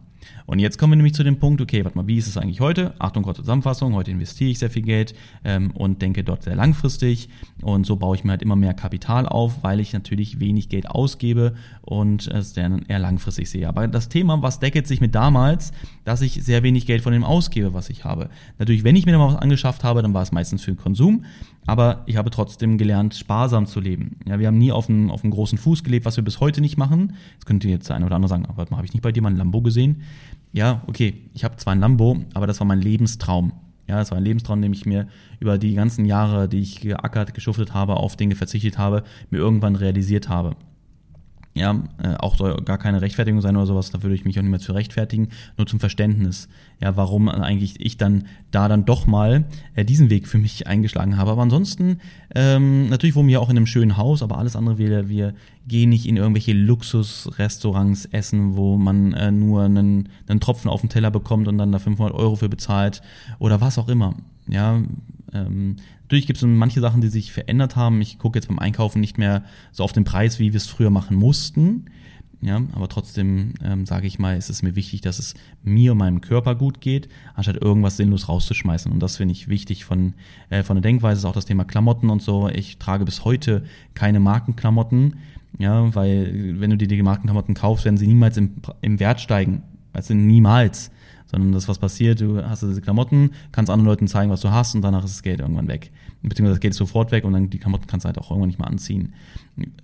Und 0.51 0.59
jetzt 0.59 0.77
kommen 0.77 0.91
wir 0.91 0.97
nämlich 0.97 1.13
zu 1.13 1.23
dem 1.23 1.39
Punkt, 1.39 1.61
okay, 1.61 1.85
warte 1.85 1.97
mal, 1.97 2.07
wie 2.07 2.17
ist 2.17 2.27
es 2.27 2.35
eigentlich 2.35 2.59
heute? 2.59 2.93
Achtung, 2.99 3.23
kurze 3.23 3.41
Zusammenfassung, 3.41 3.93
heute 3.93 4.11
investiere 4.11 4.49
ich 4.49 4.59
sehr 4.59 4.69
viel 4.69 4.81
Geld 4.81 5.15
ähm, 5.45 5.71
und 5.71 6.01
denke 6.01 6.25
dort 6.25 6.43
sehr 6.43 6.57
langfristig 6.57 7.29
und 7.61 7.85
so 7.85 7.95
baue 7.95 8.17
ich 8.17 8.25
mir 8.25 8.31
halt 8.31 8.41
immer 8.41 8.57
mehr 8.57 8.73
Kapital 8.73 9.25
auf, 9.25 9.63
weil 9.63 9.79
ich 9.79 9.93
natürlich 9.93 10.41
wenig 10.41 10.67
Geld 10.67 10.89
ausgebe 10.89 11.53
und 11.83 12.27
es 12.27 12.51
dann 12.51 12.81
eher 12.89 12.99
langfristig 12.99 13.49
sehe. 13.49 13.65
Aber 13.69 13.87
das 13.87 14.09
Thema, 14.09 14.41
was 14.41 14.59
deckelt 14.59 14.87
sich 14.87 14.99
mit 14.99 15.15
damals, 15.15 15.71
dass 16.03 16.21
ich 16.21 16.43
sehr 16.43 16.63
wenig 16.63 16.85
Geld 16.85 17.01
von 17.01 17.13
dem 17.13 17.23
ausgebe, 17.23 17.73
was 17.73 17.89
ich 17.89 18.03
habe. 18.03 18.29
Natürlich, 18.59 18.83
wenn 18.83 18.97
ich 18.97 19.05
mir 19.05 19.17
mal 19.17 19.33
was 19.33 19.41
angeschafft 19.41 19.85
habe, 19.85 20.01
dann 20.01 20.13
war 20.13 20.23
es 20.23 20.33
meistens 20.33 20.63
für 20.63 20.71
den 20.71 20.77
Konsum, 20.77 21.23
aber 21.65 22.03
ich 22.07 22.17
habe 22.17 22.29
trotzdem 22.29 22.77
gelernt, 22.77 23.15
sparsam 23.15 23.67
zu 23.67 23.79
leben. 23.79 24.17
Ja, 24.27 24.37
wir 24.37 24.47
haben 24.47 24.57
nie 24.57 24.73
auf 24.73 24.89
einem, 24.89 25.11
auf 25.11 25.23
einem 25.23 25.31
großen 25.31 25.57
Fuß 25.57 25.85
gelebt, 25.85 26.05
was 26.05 26.17
wir 26.17 26.25
bis 26.25 26.41
heute 26.41 26.59
nicht 26.59 26.75
machen. 26.75 27.13
Jetzt 27.35 27.45
könnte 27.45 27.69
jetzt 27.69 27.87
der 27.87 27.95
eine 27.95 28.05
oder 28.05 28.15
andere 28.15 28.27
sagen, 28.29 28.47
aber 28.47 28.65
habe 28.75 28.85
ich 28.85 28.93
nicht 28.93 29.01
bei 29.01 29.13
dir 29.13 29.21
mal 29.21 29.29
ein 29.29 29.37
Lambo 29.37 29.61
gesehen? 29.61 30.01
Ja, 30.53 30.81
okay, 30.87 31.29
ich 31.33 31.43
habe 31.43 31.55
zwar 31.55 31.73
ein 31.73 31.79
Lambo, 31.79 32.17
aber 32.33 32.47
das 32.47 32.59
war 32.59 32.67
mein 32.67 32.81
Lebenstraum. 32.81 33.53
Ja, 33.87 33.97
das 33.97 34.11
war 34.11 34.17
ein 34.17 34.23
Lebenstraum, 34.23 34.61
den 34.61 34.73
ich 34.73 34.85
mir 34.85 35.07
über 35.39 35.57
die 35.57 35.73
ganzen 35.73 36.05
Jahre, 36.05 36.47
die 36.47 36.59
ich 36.59 36.81
geackert, 36.81 37.33
geschuftet 37.33 37.73
habe, 37.73 37.95
auf 37.95 38.15
Dinge 38.15 38.35
verzichtet 38.35 38.77
habe, 38.77 39.03
mir 39.29 39.37
irgendwann 39.37 39.75
realisiert 39.75 40.29
habe. 40.29 40.55
Ja, 41.53 41.83
äh, 42.01 42.15
auch 42.15 42.37
soll 42.37 42.55
gar 42.63 42.77
keine 42.77 43.01
Rechtfertigung 43.01 43.41
sein 43.41 43.57
oder 43.57 43.65
sowas, 43.65 43.91
da 43.91 44.01
würde 44.01 44.15
ich 44.15 44.23
mich 44.23 44.39
auch 44.39 44.41
nicht 44.41 44.51
mehr 44.51 44.61
zu 44.61 44.71
rechtfertigen, 44.71 45.27
nur 45.57 45.67
zum 45.67 45.81
Verständnis, 45.81 46.47
ja, 46.79 46.95
warum 46.95 47.27
eigentlich 47.27 47.77
ich 47.81 47.97
dann 47.97 48.25
da 48.51 48.69
dann 48.69 48.85
doch 48.85 49.05
mal 49.05 49.43
äh, 49.75 49.83
diesen 49.83 50.09
Weg 50.09 50.29
für 50.29 50.37
mich 50.37 50.67
eingeschlagen 50.67 51.17
habe. 51.17 51.31
Aber 51.31 51.41
ansonsten, 51.41 51.99
ähm, 52.33 52.87
natürlich 52.87 53.15
wohnen 53.15 53.27
wir 53.27 53.41
auch 53.41 53.49
in 53.49 53.57
einem 53.57 53.65
schönen 53.65 53.97
Haus, 53.97 54.23
aber 54.23 54.37
alles 54.37 54.55
andere, 54.55 54.77
wir, 54.77 55.09
wir 55.09 55.33
gehen 55.67 55.89
nicht 55.89 56.05
in 56.07 56.15
irgendwelche 56.15 56.53
Luxusrestaurants 56.53 58.05
essen, 58.05 58.55
wo 58.55 58.77
man 58.77 59.11
äh, 59.11 59.31
nur 59.31 59.63
einen, 59.63 60.07
einen 60.29 60.39
Tropfen 60.39 60.69
auf 60.71 60.79
den 60.79 60.89
Teller 60.89 61.11
bekommt 61.11 61.49
und 61.49 61.57
dann 61.57 61.73
da 61.73 61.79
500 61.79 62.15
Euro 62.15 62.37
für 62.37 62.47
bezahlt 62.47 63.01
oder 63.39 63.59
was 63.59 63.77
auch 63.77 63.89
immer. 63.89 64.15
Ja, 64.47 64.81
ähm, 65.33 65.77
natürlich 66.03 66.27
gibt 66.27 66.37
es 66.37 66.43
manche 66.45 66.81
Sachen, 66.81 67.01
die 67.01 67.07
sich 67.07 67.31
verändert 67.31 67.75
haben. 67.75 68.01
Ich 68.01 68.17
gucke 68.17 68.37
jetzt 68.37 68.47
beim 68.47 68.59
Einkaufen 68.59 68.99
nicht 68.99 69.17
mehr 69.17 69.43
so 69.71 69.83
auf 69.83 69.93
den 69.93 70.03
Preis, 70.03 70.39
wie 70.39 70.53
wir 70.53 70.57
es 70.57 70.67
früher 70.67 70.89
machen 70.89 71.15
mussten. 71.15 71.85
Ja, 72.43 72.59
aber 72.73 72.89
trotzdem 72.89 73.53
ähm, 73.63 73.85
sage 73.85 74.07
ich 74.07 74.17
mal, 74.17 74.35
ist 74.35 74.49
es 74.49 74.63
mir 74.63 74.75
wichtig, 74.75 75.01
dass 75.01 75.19
es 75.19 75.35
mir 75.61 75.91
und 75.91 75.99
meinem 75.99 76.21
Körper 76.21 76.55
gut 76.55 76.81
geht, 76.81 77.07
anstatt 77.35 77.57
irgendwas 77.57 77.97
sinnlos 77.97 78.29
rauszuschmeißen. 78.29 78.91
Und 78.91 78.99
das 78.99 79.17
finde 79.17 79.33
ich 79.33 79.47
wichtig 79.47 79.85
von, 79.85 80.15
äh, 80.49 80.63
von 80.63 80.75
der 80.75 80.81
Denkweise, 80.81 81.19
ist 81.19 81.25
auch 81.25 81.33
das 81.33 81.45
Thema 81.45 81.65
Klamotten 81.65 82.09
und 82.09 82.23
so. 82.23 82.49
Ich 82.49 82.79
trage 82.79 83.05
bis 83.05 83.25
heute 83.25 83.63
keine 83.93 84.19
Markenklamotten, 84.19 85.17
ja, 85.59 85.93
weil 85.93 86.59
wenn 86.59 86.71
du 86.71 86.77
dir 86.77 86.87
die 86.87 87.03
Markenklamotten 87.03 87.53
kaufst, 87.53 87.85
werden 87.85 87.97
sie 87.97 88.07
niemals 88.07 88.37
im, 88.37 88.53
im 88.81 88.99
Wert 88.99 89.21
steigen. 89.21 89.61
Also 89.93 90.15
niemals 90.15 90.89
sondern 91.31 91.53
das, 91.53 91.67
was 91.67 91.79
passiert, 91.79 92.21
du 92.21 92.43
hast 92.43 92.61
diese 92.61 92.81
Klamotten, 92.81 93.31
kannst 93.51 93.71
anderen 93.71 93.87
Leuten 93.87 94.07
zeigen, 94.07 94.29
was 94.29 94.41
du 94.41 94.51
hast 94.51 94.75
und 94.75 94.81
danach 94.81 95.03
ist 95.03 95.15
das 95.15 95.23
Geld 95.23 95.39
irgendwann 95.39 95.67
weg. 95.67 95.91
Beziehungsweise 96.21 96.55
das 96.55 96.59
Geld 96.59 96.73
ist 96.73 96.77
sofort 96.77 97.11
weg 97.11 97.23
und 97.23 97.33
dann 97.33 97.49
die 97.49 97.57
Klamotten 97.57 97.87
kannst 97.87 98.03
du 98.03 98.07
halt 98.07 98.17
auch 98.17 98.29
irgendwann 98.29 98.49
nicht 98.49 98.59
mehr 98.59 98.67
anziehen. 98.67 99.13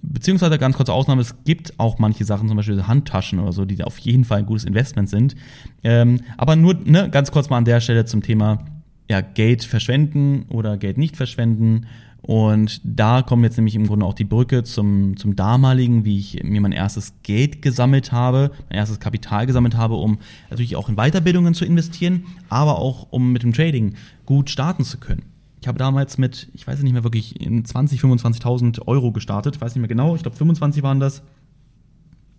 Beziehungsweise 0.02 0.58
ganz 0.60 0.76
kurze 0.76 0.94
Ausnahme, 0.94 1.22
es 1.22 1.44
gibt 1.46 1.80
auch 1.80 1.98
manche 2.00 2.26
Sachen, 2.26 2.48
zum 2.48 2.58
Beispiel 2.58 2.86
Handtaschen 2.86 3.40
oder 3.40 3.54
so, 3.54 3.66
die 3.66 3.84
auf 3.84 3.98
jeden 4.00 4.26
Fall 4.26 4.40
ein 4.40 4.46
gutes 4.46 4.66
Investment 4.66 5.10
sind. 5.10 5.36
Ähm, 5.84 6.20
aber 6.36 6.56
nur 6.56 6.76
ne, 6.76 7.10
ganz 7.10 7.32
kurz 7.32 7.50
mal 7.50 7.58
an 7.58 7.66
der 7.66 7.80
Stelle 7.80 8.06
zum 8.06 8.22
Thema 8.22 8.66
ja, 9.10 9.22
Geld 9.22 9.64
verschwenden 9.64 10.46
oder 10.50 10.78
Geld 10.78 10.98
nicht 10.98 11.16
verschwenden 11.16 11.88
und 12.28 12.82
da 12.84 13.22
kommt 13.22 13.44
jetzt 13.44 13.56
nämlich 13.56 13.76
im 13.76 13.88
Grunde 13.88 14.06
auch 14.06 14.14
die 14.14 14.26
Brücke 14.26 14.66
zum, 14.66 15.16
zum 15.16 15.38
damaligen, 15.38 16.04
wie 16.04 16.20
ich 16.20 16.44
mir 16.44 16.60
mein 16.60 16.74
erstes 16.74 17.14
Geld 17.24 17.62
gesammelt 17.62 18.12
habe, 18.12 18.52
mein 18.70 18.80
erstes 18.80 19.00
Kapital 19.00 19.46
gesammelt 19.46 19.78
habe, 19.78 19.96
um 19.96 20.18
natürlich 20.50 20.76
auch 20.76 20.90
in 20.90 20.98
Weiterbildungen 20.98 21.54
zu 21.54 21.64
investieren, 21.64 22.26
aber 22.50 22.80
auch 22.80 23.08
um 23.12 23.32
mit 23.32 23.44
dem 23.44 23.54
Trading 23.54 23.94
gut 24.26 24.50
starten 24.50 24.84
zu 24.84 24.98
können. 24.98 25.24
Ich 25.62 25.70
habe 25.70 25.78
damals 25.78 26.18
mit, 26.18 26.50
ich 26.54 26.68
weiß 26.68 26.84
nicht 26.84 26.92
mehr 26.92 27.06
wirklich, 27.06 27.40
in 27.40 27.64
20, 27.64 28.02
25.000 28.02 28.86
Euro 28.88 29.14
gestartet, 29.14 29.62
weiß 29.62 29.76
nicht 29.76 29.82
mehr 29.82 29.88
genau, 29.88 30.14
ich 30.14 30.22
glaube 30.22 30.36
25 30.36 30.84
waren 30.84 31.00
das. 31.00 31.24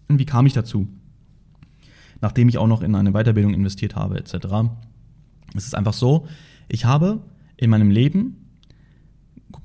Und 0.06 0.18
wie 0.18 0.26
kam 0.26 0.44
ich 0.44 0.52
dazu? 0.52 0.86
Nachdem 2.20 2.50
ich 2.50 2.58
auch 2.58 2.66
noch 2.66 2.82
in 2.82 2.94
eine 2.94 3.12
Weiterbildung 3.12 3.54
investiert 3.54 3.96
habe, 3.96 4.18
etc. 4.18 4.48
Es 5.56 5.64
ist 5.64 5.74
einfach 5.74 5.94
so, 5.94 6.26
ich 6.68 6.84
habe 6.84 7.22
in 7.56 7.70
meinem 7.70 7.90
Leben, 7.90 8.47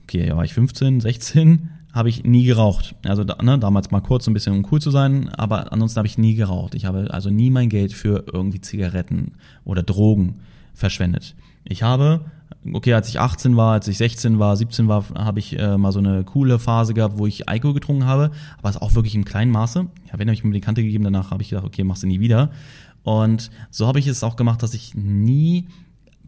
okay, 0.03 0.27
ja, 0.27 0.37
war 0.37 0.45
ich 0.45 0.53
15, 0.53 0.99
16, 0.99 1.69
habe 1.93 2.09
ich 2.09 2.23
nie 2.23 2.45
geraucht. 2.45 2.95
Also 3.03 3.23
ne, 3.23 3.59
damals 3.59 3.91
mal 3.91 4.01
kurz 4.01 4.27
ein 4.27 4.33
bisschen 4.33 4.53
um 4.53 4.67
cool 4.71 4.81
zu 4.81 4.91
sein, 4.91 5.29
aber 5.29 5.71
ansonsten 5.71 5.97
habe 5.97 6.07
ich 6.07 6.17
nie 6.17 6.35
geraucht. 6.35 6.75
Ich 6.75 6.85
habe 6.85 7.13
also 7.13 7.29
nie 7.29 7.51
mein 7.51 7.69
Geld 7.69 7.93
für 7.93 8.25
irgendwie 8.31 8.61
Zigaretten 8.61 9.33
oder 9.63 9.83
Drogen 9.83 10.39
verschwendet. 10.73 11.35
Ich 11.65 11.83
habe, 11.83 12.25
okay, 12.73 12.93
als 12.93 13.09
ich 13.09 13.19
18 13.19 13.55
war, 13.55 13.73
als 13.73 13.87
ich 13.87 13.97
16 13.97 14.39
war, 14.39 14.57
17 14.57 14.87
war, 14.87 15.05
habe 15.15 15.39
ich 15.39 15.57
äh, 15.57 15.77
mal 15.77 15.91
so 15.91 15.99
eine 15.99 16.23
coole 16.23 16.57
Phase 16.57 16.93
gehabt, 16.93 17.19
wo 17.19 17.27
ich 17.27 17.47
Alkohol 17.47 17.75
getrunken 17.75 18.05
habe, 18.05 18.31
aber 18.57 18.69
es 18.69 18.77
auch 18.77 18.95
wirklich 18.95 19.15
im 19.15 19.23
kleinen 19.23 19.51
Maße. 19.51 19.85
Wenn 20.11 20.27
habe 20.27 20.33
ich 20.33 20.43
mir 20.43 20.51
die 20.51 20.61
Kante 20.61 20.83
gegeben, 20.83 21.03
danach 21.03 21.31
habe 21.31 21.43
ich 21.43 21.49
gedacht, 21.49 21.65
okay, 21.65 21.83
machst 21.83 22.03
du 22.03 22.07
nie 22.07 22.19
wieder. 22.19 22.51
Und 23.03 23.51
so 23.69 23.87
habe 23.87 23.99
ich 23.99 24.07
es 24.07 24.23
auch 24.23 24.35
gemacht, 24.35 24.63
dass 24.63 24.73
ich 24.73 24.95
nie 24.95 25.67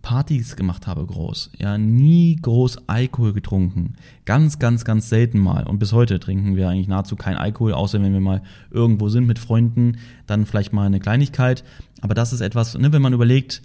Partys 0.06 0.56
gemacht 0.56 0.86
habe 0.86 1.04
groß. 1.04 1.50
Ja, 1.58 1.80
nie 1.80 2.36
groß 2.36 2.88
Alkohol 2.88 3.34
getrunken. 3.34 3.96
Ganz, 4.26 4.60
ganz, 4.60 4.86
ganz 4.86 5.10
selten 5.10 5.40
mal. 5.40 5.66
Und 5.66 5.80
bis 5.80 5.94
heute 5.94 6.20
trinken 6.20 6.56
wir 6.56 6.70
eigentlich 6.70 6.88
nahezu 6.88 7.16
kein 7.16 7.36
Alkohol, 7.36 7.74
außer 7.74 8.00
wenn 8.00 8.14
wir 8.14 8.20
mal 8.20 8.44
irgendwo 8.70 9.10
sind 9.10 9.26
mit 9.26 9.40
Freunden, 9.40 9.98
dann 10.28 10.46
vielleicht 10.46 10.74
mal 10.74 10.86
eine 10.86 11.00
Kleinigkeit. 11.00 11.64
Aber 12.02 12.14
das 12.14 12.34
ist 12.34 12.42
etwas, 12.42 12.78
ne, 12.78 12.94
wenn 12.94 13.02
man 13.02 13.14
überlegt, 13.14 13.64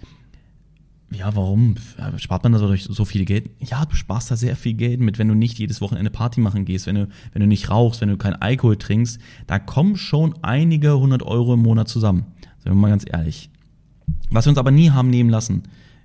ja, 1.11 1.35
warum 1.35 1.75
spart 2.17 2.41
man 2.41 2.53
da 2.53 2.75
so, 2.75 3.05
viel 3.05 3.25
Geld? 3.25 3.51
Ja, 3.59 3.85
du 3.85 3.95
sparst 3.95 4.31
da 4.31 4.35
sehr 4.35 4.55
viel 4.55 4.73
Geld 4.73 4.99
mit, 4.99 5.19
wenn 5.19 5.27
du 5.27 5.35
nicht 5.35 5.59
jedes 5.59 5.79
Wochenende 5.79 6.09
Party 6.09 6.41
machen 6.41 6.65
gehst, 6.65 6.87
wenn 6.87 6.95
du, 6.95 7.07
wenn 7.33 7.41
du 7.41 7.47
nicht 7.47 7.69
rauchst, 7.69 8.01
wenn 8.01 8.09
du 8.09 8.17
kein 8.17 8.33
Alkohol 8.33 8.77
trinkst. 8.77 9.19
Da 9.45 9.59
kommen 9.59 9.95
schon 9.95 10.33
einige 10.41 10.97
hundert 10.97 11.21
Euro 11.21 11.53
im 11.53 11.61
Monat 11.61 11.87
zusammen. 11.87 12.25
Sagen 12.63 12.75
wir 12.77 12.81
mal 12.81 12.89
ganz 12.89 13.05
ehrlich. 13.07 13.51
Was 14.31 14.47
wir 14.47 14.49
uns 14.49 14.57
aber 14.57 14.71
nie 14.71 14.89
haben 14.89 15.11
nehmen 15.11 15.29
lassen, 15.29 15.63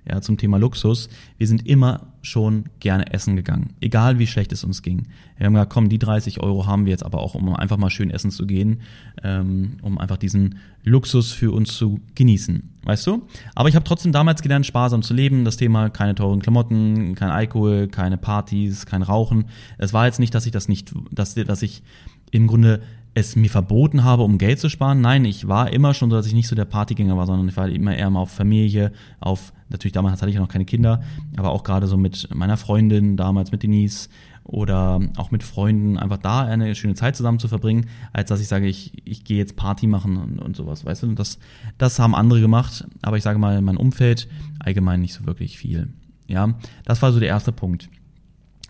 ja, 0.09 0.21
zum 0.21 0.37
Thema 0.37 0.57
Luxus. 0.57 1.09
Wir 1.37 1.47
sind 1.47 1.67
immer 1.67 2.07
schon 2.21 2.65
gerne 2.79 3.13
essen 3.13 3.35
gegangen, 3.35 3.73
egal 3.81 4.19
wie 4.19 4.27
schlecht 4.27 4.51
es 4.51 4.63
uns 4.63 4.81
ging. 4.81 5.07
Wir 5.37 5.45
haben 5.45 5.53
gesagt, 5.53 5.71
komm, 5.71 5.89
die 5.89 5.99
30 5.99 6.41
Euro 6.41 6.65
haben 6.65 6.85
wir 6.85 6.91
jetzt 6.91 7.05
aber 7.05 7.19
auch, 7.19 7.35
um 7.35 7.53
einfach 7.55 7.77
mal 7.77 7.89
schön 7.89 8.09
essen 8.09 8.31
zu 8.31 8.45
gehen, 8.45 8.81
ähm, 9.23 9.77
um 9.81 9.97
einfach 9.97 10.17
diesen 10.17 10.59
Luxus 10.83 11.31
für 11.31 11.51
uns 11.51 11.75
zu 11.75 11.99
genießen, 12.15 12.77
weißt 12.83 13.07
du? 13.07 13.27
Aber 13.55 13.69
ich 13.69 13.75
habe 13.75 13.83
trotzdem 13.85 14.11
damals 14.11 14.41
gelernt, 14.41 14.65
sparsam 14.65 15.01
zu 15.01 15.13
leben. 15.13 15.43
Das 15.45 15.57
Thema 15.57 15.89
keine 15.89 16.15
teuren 16.15 16.41
Klamotten, 16.41 17.15
kein 17.15 17.29
Alkohol, 17.29 17.87
keine 17.87 18.17
Partys, 18.17 18.85
kein 18.85 19.01
Rauchen. 19.01 19.45
Es 19.77 19.93
war 19.93 20.05
jetzt 20.05 20.19
nicht, 20.19 20.33
dass 20.33 20.45
ich 20.45 20.51
das 20.51 20.67
nicht, 20.67 20.93
dass, 21.11 21.35
dass 21.35 21.61
ich 21.61 21.83
im 22.31 22.47
Grunde 22.47 22.81
es 23.17 23.35
mir 23.35 23.49
verboten 23.49 24.03
habe, 24.03 24.23
um 24.23 24.37
Geld 24.37 24.59
zu 24.59 24.69
sparen. 24.69 25.01
Nein, 25.01 25.25
ich 25.25 25.47
war 25.47 25.73
immer 25.73 25.93
schon 25.93 26.11
so, 26.11 26.15
dass 26.15 26.27
ich 26.27 26.33
nicht 26.33 26.47
so 26.47 26.55
der 26.55 26.65
Partygänger 26.65 27.17
war, 27.17 27.25
sondern 27.25 27.47
ich 27.49 27.57
war 27.57 27.67
immer 27.67 27.95
eher 27.95 28.09
mal 28.09 28.19
auf 28.19 28.31
Familie, 28.31 28.91
auf, 29.19 29.53
natürlich 29.69 29.93
damals 29.93 30.21
hatte 30.21 30.29
ich 30.29 30.37
noch 30.37 30.47
keine 30.47 30.65
Kinder, 30.65 31.01
aber 31.35 31.51
auch 31.51 31.63
gerade 31.63 31.87
so 31.87 31.97
mit 31.97 32.29
meiner 32.33 32.57
Freundin, 32.57 33.17
damals 33.17 33.51
mit 33.51 33.63
Denise 33.63 34.09
oder 34.43 35.01
auch 35.17 35.31
mit 35.31 35.41
Freunden, 35.43 35.97
einfach 35.97 36.17
da 36.17 36.45
eine 36.45 36.75
schöne 36.75 36.93
Zeit 36.93 37.15
zusammen 37.15 37.39
zu 37.39 37.47
verbringen, 37.47 37.87
als 38.13 38.29
dass 38.29 38.39
ich 38.39 38.47
sage, 38.47 38.67
ich, 38.67 38.93
ich 39.03 39.23
gehe 39.23 39.37
jetzt 39.37 39.55
Party 39.55 39.87
machen 39.87 40.17
und, 40.17 40.39
und 40.39 40.55
sowas, 40.55 40.85
weißt 40.85 41.03
du? 41.03 41.13
Das, 41.13 41.39
das 41.79 41.97
haben 41.97 42.13
andere 42.13 42.39
gemacht, 42.39 42.85
aber 43.01 43.17
ich 43.17 43.23
sage 43.23 43.39
mal, 43.39 43.61
mein 43.61 43.77
Umfeld 43.77 44.27
allgemein 44.59 45.01
nicht 45.01 45.15
so 45.15 45.25
wirklich 45.25 45.57
viel. 45.57 45.89
Ja, 46.27 46.53
das 46.85 47.01
war 47.01 47.11
so 47.11 47.19
der 47.19 47.29
erste 47.29 47.51
Punkt. 47.51 47.89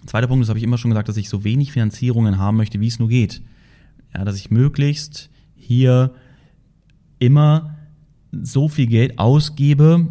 Zweiter 0.06 0.27
Punkt 0.27 0.44
ist, 0.44 0.50
habe 0.50 0.60
ich 0.60 0.63
immer 0.63 0.77
schon 0.77 0.92
gesagt, 0.92 1.10
dass 1.10 1.18
ich 1.18 1.27
so 1.27 1.44
wenig 1.44 1.74
Finanzierungen 1.74 2.38
haben 2.38 2.56
möchte, 2.56 2.80
wie 2.80 2.88
es 2.88 2.98
nur 2.98 3.10
geht. 3.10 3.42
Ja, 4.15 4.25
dass 4.25 4.37
ich 4.37 4.51
möglichst 4.51 5.29
hier 5.55 6.13
immer 7.19 7.75
so 8.31 8.67
viel 8.67 8.87
Geld 8.87 9.19
ausgebe, 9.19 10.07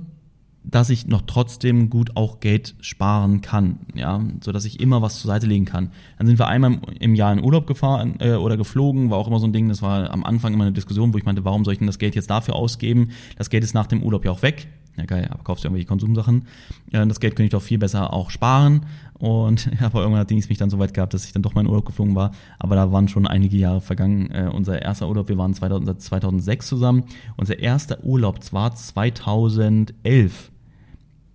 dass 0.68 0.90
ich 0.90 1.06
noch 1.06 1.22
trotzdem 1.22 1.90
gut 1.90 2.16
auch 2.16 2.40
Geld 2.40 2.74
sparen 2.80 3.40
kann, 3.40 3.78
ja, 3.94 4.20
so 4.42 4.50
dass 4.50 4.64
ich 4.64 4.80
immer 4.80 5.00
was 5.00 5.20
zur 5.20 5.28
Seite 5.28 5.46
legen 5.46 5.64
kann. 5.64 5.92
Dann 6.18 6.26
sind 6.26 6.40
wir 6.40 6.48
einmal 6.48 6.80
im 6.98 7.14
Jahr 7.14 7.32
in 7.32 7.42
Urlaub 7.42 7.68
gefahren 7.68 8.16
äh, 8.18 8.34
oder 8.34 8.56
geflogen, 8.56 9.10
war 9.10 9.18
auch 9.18 9.28
immer 9.28 9.38
so 9.38 9.46
ein 9.46 9.52
Ding, 9.52 9.68
das 9.68 9.80
war 9.80 10.10
am 10.10 10.24
Anfang 10.24 10.52
immer 10.52 10.64
eine 10.64 10.72
Diskussion, 10.72 11.14
wo 11.14 11.18
ich 11.18 11.24
meinte, 11.24 11.44
warum 11.44 11.64
soll 11.64 11.74
ich 11.74 11.78
denn 11.78 11.86
das 11.86 12.00
Geld 12.00 12.16
jetzt 12.16 12.30
dafür 12.30 12.56
ausgeben? 12.56 13.10
Das 13.38 13.48
Geld 13.48 13.62
ist 13.62 13.74
nach 13.74 13.86
dem 13.86 14.02
Urlaub 14.02 14.24
ja 14.24 14.32
auch 14.32 14.42
weg. 14.42 14.66
Ja 14.96 15.04
geil, 15.04 15.28
aber 15.30 15.42
kaufst 15.42 15.62
du 15.62 15.68
irgendwelche 15.68 15.88
Konsumsachen. 15.88 16.46
Das 16.90 17.20
Geld 17.20 17.36
könnte 17.36 17.44
ich 17.44 17.50
doch 17.50 17.62
viel 17.62 17.78
besser 17.78 18.12
auch 18.12 18.30
sparen. 18.30 18.86
Und 19.18 19.66
ja, 19.80 19.86
aber 19.86 20.00
irgendwann 20.00 20.20
hat 20.20 20.30
Dienst 20.30 20.48
mich 20.48 20.58
dann 20.58 20.70
so 20.70 20.78
weit 20.78 20.94
gehabt, 20.94 21.12
dass 21.12 21.24
ich 21.24 21.32
dann 21.32 21.42
doch 21.42 21.54
in 21.56 21.66
Urlaub 21.66 21.84
geflogen 21.84 22.14
war. 22.14 22.32
Aber 22.58 22.76
da 22.76 22.92
waren 22.92 23.08
schon 23.08 23.26
einige 23.26 23.56
Jahre 23.56 23.80
vergangen. 23.80 24.30
Äh, 24.30 24.50
unser 24.52 24.80
erster 24.80 25.08
Urlaub, 25.08 25.28
wir 25.28 25.36
waren 25.38 25.54
2000, 25.54 26.00
2006 26.00 26.66
zusammen. 26.66 27.04
Unser 27.36 27.58
erster 27.58 28.02
Urlaub 28.04 28.40
war 28.52 28.74
2011. 28.74 30.50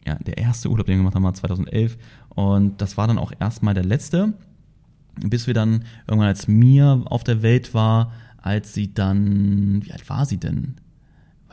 Ja, 0.08 0.16
der 0.16 0.38
erste 0.40 0.70
Urlaub, 0.70 0.88
den 0.88 0.94
wir 0.94 1.00
gemacht 1.00 1.16
haben, 1.16 1.24
war 1.24 1.34
2011. 1.34 1.98
Und 2.30 2.82
das 2.82 2.98
war 2.98 3.08
dann 3.08 3.20
auch 3.20 3.32
erstmal 3.40 3.76
der 3.76 3.86
letzte. 3.86 4.34
Bis 5.24 5.46
wir 5.46 5.54
dann 5.54 5.84
irgendwann, 6.08 6.30
als 6.30 6.48
Mia 6.48 7.02
auf 7.06 7.24
der 7.24 7.42
Welt 7.44 7.74
war, 7.74 8.12
als 8.38 8.74
sie 8.74 8.94
dann, 8.94 9.82
wie 9.84 9.92
alt 9.92 10.10
war 10.10 10.26
sie 10.26 10.38
denn? 10.38 10.76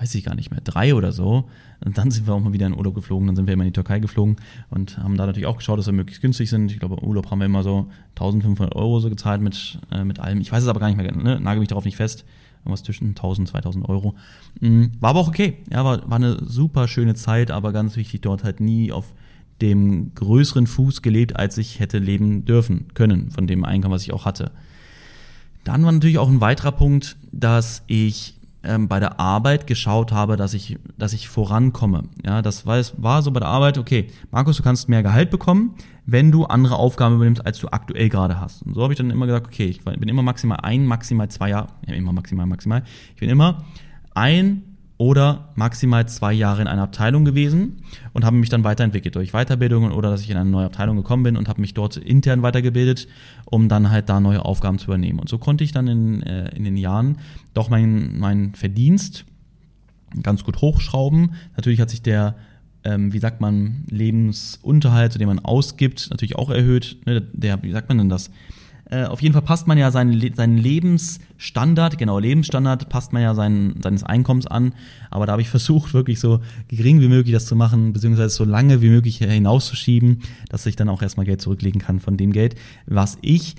Weiß 0.00 0.14
ich 0.14 0.24
gar 0.24 0.34
nicht 0.34 0.50
mehr, 0.50 0.60
drei 0.60 0.94
oder 0.94 1.12
so. 1.12 1.48
Und 1.84 1.98
dann 1.98 2.10
sind 2.10 2.26
wir 2.26 2.34
auch 2.34 2.40
mal 2.40 2.52
wieder 2.52 2.66
in 2.66 2.74
Urlaub 2.74 2.94
geflogen, 2.94 3.26
dann 3.26 3.36
sind 3.36 3.46
wir 3.46 3.54
immer 3.54 3.64
in 3.64 3.68
die 3.68 3.74
Türkei 3.74 3.98
geflogen 3.98 4.36
und 4.70 4.98
haben 4.98 5.16
da 5.16 5.26
natürlich 5.26 5.46
auch 5.46 5.58
geschaut, 5.58 5.78
dass 5.78 5.86
wir 5.86 5.92
möglichst 5.92 6.22
günstig 6.22 6.50
sind. 6.50 6.70
Ich 6.70 6.78
glaube, 6.78 7.02
Urlaub 7.02 7.30
haben 7.30 7.38
wir 7.38 7.46
immer 7.46 7.62
so 7.62 7.86
1500 8.10 8.74
Euro 8.74 9.00
so 9.00 9.10
gezahlt 9.10 9.40
mit, 9.40 9.78
äh, 9.90 10.04
mit 10.04 10.20
allem. 10.20 10.40
Ich 10.40 10.52
weiß 10.52 10.62
es 10.62 10.68
aber 10.68 10.80
gar 10.80 10.88
nicht 10.88 10.96
mehr, 10.96 11.14
ne? 11.14 11.40
nagel 11.40 11.60
mich 11.60 11.68
darauf 11.68 11.84
nicht 11.84 11.96
fest. 11.96 12.24
Irgendwas 12.60 12.82
zwischen 12.82 13.08
1000, 13.08 13.48
2000 13.48 13.88
Euro. 13.88 14.14
Mhm. 14.60 14.92
War 15.00 15.10
aber 15.10 15.20
auch 15.20 15.28
okay. 15.28 15.58
Ja, 15.70 15.84
war, 15.84 16.08
war 16.08 16.16
eine 16.16 16.38
super 16.44 16.88
schöne 16.88 17.14
Zeit, 17.14 17.50
aber 17.50 17.72
ganz 17.72 17.96
wichtig, 17.96 18.20
dort 18.20 18.44
halt 18.44 18.60
nie 18.60 18.92
auf 18.92 19.14
dem 19.60 20.14
größeren 20.14 20.66
Fuß 20.66 21.02
gelebt, 21.02 21.36
als 21.36 21.58
ich 21.58 21.80
hätte 21.80 21.98
leben 21.98 22.44
dürfen 22.44 22.86
können, 22.94 23.30
von 23.30 23.46
dem 23.46 23.64
Einkommen, 23.64 23.94
was 23.94 24.02
ich 24.02 24.12
auch 24.12 24.24
hatte. 24.24 24.52
Dann 25.64 25.84
war 25.84 25.92
natürlich 25.92 26.18
auch 26.18 26.28
ein 26.28 26.40
weiterer 26.40 26.72
Punkt, 26.72 27.16
dass 27.32 27.82
ich 27.86 28.37
ähm, 28.68 28.86
bei 28.86 29.00
der 29.00 29.18
Arbeit 29.18 29.66
geschaut 29.66 30.12
habe, 30.12 30.36
dass 30.36 30.54
ich, 30.54 30.78
dass 30.96 31.12
ich 31.12 31.28
vorankomme. 31.28 32.04
Ja, 32.24 32.42
das 32.42 32.66
war, 32.66 32.80
war 32.98 33.22
so 33.22 33.30
bei 33.30 33.40
der 33.40 33.48
Arbeit, 33.48 33.78
okay, 33.78 34.08
Markus, 34.30 34.58
du 34.58 34.62
kannst 34.62 34.88
mehr 34.88 35.02
Gehalt 35.02 35.30
bekommen, 35.30 35.74
wenn 36.06 36.30
du 36.30 36.44
andere 36.44 36.76
Aufgaben 36.76 37.16
übernimmst, 37.16 37.44
als 37.44 37.58
du 37.58 37.68
aktuell 37.68 38.08
gerade 38.08 38.40
hast. 38.40 38.62
Und 38.62 38.74
so 38.74 38.82
habe 38.82 38.92
ich 38.92 38.98
dann 38.98 39.10
immer 39.10 39.26
gesagt, 39.26 39.46
okay, 39.46 39.66
ich 39.66 39.82
bin 39.82 40.08
immer 40.08 40.22
maximal 40.22 40.58
ein, 40.62 40.86
maximal 40.86 41.28
zwei 41.28 41.50
Jahre, 41.50 41.68
ja, 41.86 41.94
immer 41.94 42.12
maximal, 42.12 42.46
maximal, 42.46 42.84
ich 43.14 43.20
bin 43.20 43.30
immer 43.30 43.64
ein 44.14 44.67
oder 44.98 45.50
maximal 45.54 46.06
zwei 46.08 46.32
Jahre 46.32 46.60
in 46.60 46.66
einer 46.66 46.82
Abteilung 46.82 47.24
gewesen 47.24 47.82
und 48.12 48.24
habe 48.24 48.36
mich 48.36 48.48
dann 48.48 48.64
weiterentwickelt 48.64 49.14
durch 49.14 49.30
Weiterbildungen 49.30 49.92
oder 49.92 50.10
dass 50.10 50.22
ich 50.22 50.30
in 50.30 50.36
eine 50.36 50.50
neue 50.50 50.66
Abteilung 50.66 50.96
gekommen 50.96 51.22
bin 51.22 51.36
und 51.36 51.48
habe 51.48 51.60
mich 51.60 51.72
dort 51.72 51.96
intern 51.96 52.42
weitergebildet, 52.42 53.06
um 53.44 53.68
dann 53.68 53.90
halt 53.90 54.08
da 54.08 54.18
neue 54.18 54.44
Aufgaben 54.44 54.78
zu 54.78 54.86
übernehmen. 54.86 55.20
Und 55.20 55.28
so 55.28 55.38
konnte 55.38 55.62
ich 55.62 55.70
dann 55.70 55.86
in, 55.86 56.22
äh, 56.24 56.54
in 56.54 56.64
den 56.64 56.76
Jahren 56.76 57.18
doch 57.54 57.70
meinen 57.70 58.18
mein 58.18 58.54
Verdienst 58.54 59.24
ganz 60.22 60.42
gut 60.42 60.60
hochschrauben. 60.60 61.34
Natürlich 61.56 61.80
hat 61.80 61.90
sich 61.90 62.02
der 62.02 62.34
ähm, 62.84 63.12
wie 63.12 63.18
sagt 63.18 63.40
man, 63.40 63.84
Lebensunterhalt, 63.90 65.18
den 65.18 65.26
man 65.26 65.40
ausgibt, 65.40 66.08
natürlich 66.10 66.36
auch 66.36 66.50
erhöht. 66.50 66.96
Ne, 67.06 67.20
der, 67.32 67.62
wie 67.62 67.72
sagt 67.72 67.88
man 67.88 67.98
denn 67.98 68.08
das? 68.08 68.30
Äh, 68.90 69.04
auf 69.04 69.20
jeden 69.20 69.34
Fall 69.34 69.42
passt 69.42 69.66
man 69.66 69.76
ja 69.76 69.90
seinen, 69.90 70.34
seinen 70.34 70.56
Lebensstandard, 70.56 71.98
genau, 71.98 72.18
Lebensstandard 72.18 72.88
passt 72.88 73.12
man 73.12 73.22
ja 73.22 73.34
seinen, 73.34 73.80
seines 73.82 74.02
Einkommens 74.02 74.46
an. 74.46 74.72
Aber 75.10 75.26
da 75.26 75.32
habe 75.32 75.42
ich 75.42 75.48
versucht, 75.50 75.92
wirklich 75.92 76.20
so 76.20 76.40
gering 76.68 77.00
wie 77.00 77.08
möglich 77.08 77.34
das 77.34 77.46
zu 77.46 77.56
machen, 77.56 77.92
beziehungsweise 77.92 78.34
so 78.34 78.44
lange 78.44 78.80
wie 78.80 78.88
möglich 78.88 79.18
hinauszuschieben, 79.18 80.20
dass 80.48 80.64
ich 80.66 80.76
dann 80.76 80.88
auch 80.88 81.02
erstmal 81.02 81.26
Geld 81.26 81.42
zurücklegen 81.42 81.80
kann 81.80 82.00
von 82.00 82.16
dem 82.16 82.32
Geld, 82.32 82.54
was 82.86 83.18
ich 83.20 83.56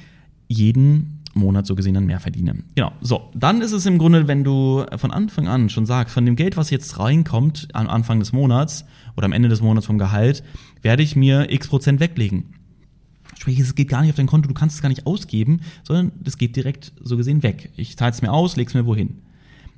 jeden 0.48 1.20
Monat 1.36 1.68
so 1.68 1.76
gesehen 1.76 1.94
dann 1.94 2.08
mehr 2.08 2.20
verdiene. 2.20 2.56
Genau. 2.74 2.92
So, 3.02 3.30
dann 3.36 3.62
ist 3.62 3.72
es 3.72 3.86
im 3.86 4.00
Grunde, 4.00 4.28
wenn 4.28 4.44
du 4.44 4.84
von 4.98 5.12
Anfang 5.12 5.48
an 5.48 5.70
schon 5.70 5.86
sagst, 5.86 6.14
von 6.14 6.26
dem 6.26 6.36
Geld, 6.36 6.58
was 6.58 6.72
jetzt 6.72 7.00
reinkommt 7.00 7.68
am 7.74 7.88
Anfang 7.88 8.20
des 8.20 8.34
Monats 8.34 8.86
oder 9.16 9.26
am 9.26 9.32
Ende 9.32 9.48
des 9.48 9.62
Monats 9.62 9.86
vom 9.86 10.00
Gehalt, 10.00 10.44
werde 10.82 11.04
ich 11.04 11.16
mir 11.16 11.52
x 11.52 11.68
Prozent 11.68 12.00
weglegen. 12.00 12.59
Sprich, 13.40 13.58
es 13.58 13.74
geht 13.74 13.88
gar 13.88 14.02
nicht 14.02 14.10
auf 14.10 14.18
dein 14.18 14.28
Konto, 14.28 14.50
du 14.50 14.54
kannst 14.54 14.76
es 14.76 14.82
gar 14.82 14.90
nicht 14.90 15.08
ausgeben, 15.08 15.62
sondern 15.84 16.12
das 16.20 16.38
geht 16.38 16.58
direkt 16.58 16.92
so 17.02 17.16
gesehen 17.16 17.42
weg. 17.42 17.72
Ich 17.78 17.96
zahle 17.96 18.12
es 18.12 18.22
mir 18.22 18.34
aus, 18.34 18.58
leg's 18.58 18.74
mir 18.74 18.86
wohin. 18.86 19.22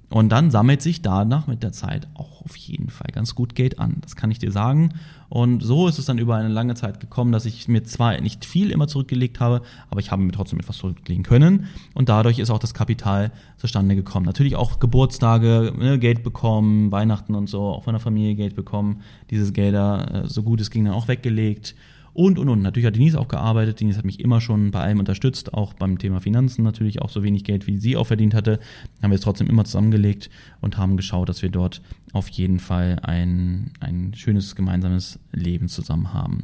Und 0.10 0.30
dann 0.30 0.50
sammelt 0.50 0.82
sich 0.82 1.04
danach 1.04 1.46
mit 1.46 1.62
der 1.62 1.72
Zeit 1.72 2.08
auch 2.16 2.42
auf 2.42 2.56
jeden 2.56 2.90
Fall 2.90 3.12
ganz 3.14 3.36
gut 3.36 3.54
Geld 3.54 3.78
an. 3.78 3.98
Das 4.02 4.16
kann 4.16 4.32
ich 4.32 4.40
dir 4.40 4.52
sagen. 4.52 4.96
Und 5.30 5.62
so 5.62 5.88
ist 5.88 6.00
es 6.00 6.06
dann 6.06 6.18
über 6.18 6.38
eine 6.38 6.50
lange 6.50 6.74
Zeit 6.74 7.00
gekommen, 7.00 7.32
dass 7.32 7.46
ich 7.46 7.68
mir 7.68 7.84
zwar 7.84 8.20
nicht 8.20 8.46
viel 8.46 8.72
immer 8.72 8.88
zurückgelegt 8.88 9.40
habe, 9.40 9.62
aber 9.92 10.00
ich 10.00 10.10
habe 10.10 10.24
mir 10.24 10.32
trotzdem 10.32 10.60
etwas 10.60 10.78
zurücklegen 10.78 11.24
können. 11.24 11.68
Und 11.94 12.10
dadurch 12.10 12.40
ist 12.40 12.50
auch 12.50 12.58
das 12.58 12.74
Kapital 12.74 13.32
zustande 13.58 13.96
gekommen. 13.96 14.26
Natürlich 14.26 14.56
auch 14.56 14.80
Geburtstage, 14.80 15.72
ne, 15.78 16.00
Geld 16.00 16.24
bekommen, 16.24 16.92
Weihnachten 16.92 17.36
und 17.36 17.48
so, 17.48 17.62
auch 17.62 17.84
von 17.84 17.94
der 17.94 18.02
Familie 18.02 18.34
Geld 18.34 18.56
bekommen. 18.56 19.02
Diese 19.30 19.54
Gelder, 19.54 20.26
äh, 20.26 20.28
so 20.28 20.42
gut 20.42 20.60
es 20.62 20.72
ging, 20.72 20.84
dann 20.84 20.96
auch 20.96 21.08
weggelegt 21.08 21.76
und, 22.14 22.38
und, 22.40 22.50
und. 22.50 22.62
Natürlich 22.62 22.88
hat 22.88 22.96
Denise 22.96 23.16
auch 23.20 23.28
gearbeitet. 23.28 23.80
Denise 23.80 23.98
hat 23.98 24.06
mich 24.06 24.20
immer 24.20 24.42
schon 24.42 24.72
bei 24.72 24.82
allem 24.82 25.00
unterstützt, 25.00 25.54
auch 25.54 25.74
beim 25.74 25.98
Thema 25.98 26.20
Finanzen 26.20 26.64
natürlich, 26.64 27.02
auch 27.02 27.10
so 27.10 27.24
wenig 27.24 27.44
Geld, 27.44 27.68
wie 27.68 27.78
sie 27.78 27.96
auch 27.96 28.08
verdient 28.08 28.34
hatte. 28.34 28.60
Haben 29.02 29.12
wir 29.12 29.16
es 29.16 29.22
trotzdem 29.22 29.48
immer 29.48 29.66
zusammengelegt 29.66 30.30
und 30.60 30.78
haben 30.78 30.98
geschaut, 30.98 31.30
dass 31.30 31.42
wir 31.42 31.50
dort 31.50 31.82
auf 32.14 32.28
jeden 32.30 32.60
Fall 32.60 33.00
ein, 33.04 33.72
ein 33.80 34.14
schönes 34.14 34.56
gemeinsames 34.56 35.20
Leben 35.32 35.70
zusammen 35.70 36.14
haben. 36.14 36.44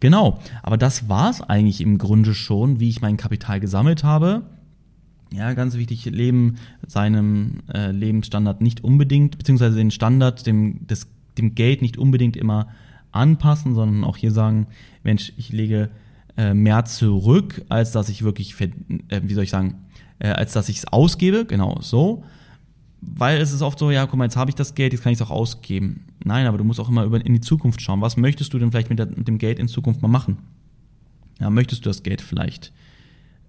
Genau, 0.00 0.40
aber 0.62 0.76
das 0.76 1.08
war 1.08 1.30
es 1.30 1.40
eigentlich 1.40 1.80
im 1.80 1.98
Grunde 1.98 2.34
schon, 2.34 2.80
wie 2.80 2.88
ich 2.88 3.00
mein 3.00 3.16
Kapital 3.16 3.60
gesammelt 3.60 4.04
habe. 4.04 4.42
Ja, 5.32 5.54
ganz 5.54 5.76
wichtig, 5.76 6.04
Leben 6.04 6.56
seinem 6.86 7.62
äh, 7.72 7.90
Lebensstandard 7.90 8.60
nicht 8.60 8.84
unbedingt, 8.84 9.38
beziehungsweise 9.38 9.76
den 9.76 9.90
Standard 9.90 10.46
dem, 10.46 10.86
des, 10.86 11.08
dem 11.38 11.54
Geld 11.54 11.82
nicht 11.82 11.96
unbedingt 11.98 12.36
immer 12.36 12.68
anpassen, 13.16 13.74
sondern 13.74 14.04
auch 14.04 14.16
hier 14.16 14.30
sagen, 14.30 14.66
Mensch, 15.02 15.32
ich 15.36 15.52
lege 15.52 15.90
äh, 16.36 16.54
mehr 16.54 16.84
zurück, 16.84 17.64
als 17.68 17.92
dass 17.92 18.08
ich 18.08 18.22
wirklich, 18.22 18.60
äh, 18.60 19.20
wie 19.22 19.34
soll 19.34 19.44
ich 19.44 19.50
sagen, 19.50 19.86
äh, 20.18 20.28
als 20.28 20.52
dass 20.52 20.68
ich 20.68 20.78
es 20.78 20.86
ausgebe, 20.86 21.44
genau 21.44 21.78
so. 21.80 22.24
Weil 23.00 23.40
es 23.40 23.52
ist 23.52 23.62
oft 23.62 23.78
so, 23.78 23.90
ja, 23.90 24.06
guck 24.06 24.18
mal, 24.18 24.24
jetzt 24.24 24.36
habe 24.36 24.50
ich 24.50 24.54
das 24.54 24.74
Geld, 24.74 24.92
jetzt 24.92 25.02
kann 25.02 25.12
ich 25.12 25.20
es 25.20 25.26
auch 25.26 25.30
ausgeben. 25.30 26.06
Nein, 26.24 26.46
aber 26.46 26.58
du 26.58 26.64
musst 26.64 26.80
auch 26.80 26.88
immer 26.88 27.04
über, 27.04 27.24
in 27.24 27.34
die 27.34 27.40
Zukunft 27.40 27.80
schauen. 27.80 28.00
Was 28.00 28.16
möchtest 28.16 28.52
du 28.52 28.58
denn 28.58 28.70
vielleicht 28.70 28.90
mit, 28.90 28.98
der, 28.98 29.06
mit 29.06 29.28
dem 29.28 29.38
Geld 29.38 29.58
in 29.58 29.68
Zukunft 29.68 30.02
mal 30.02 30.08
machen? 30.08 30.38
Ja, 31.40 31.50
möchtest 31.50 31.84
du 31.84 31.90
das 31.90 32.02
Geld 32.02 32.20
vielleicht 32.20 32.72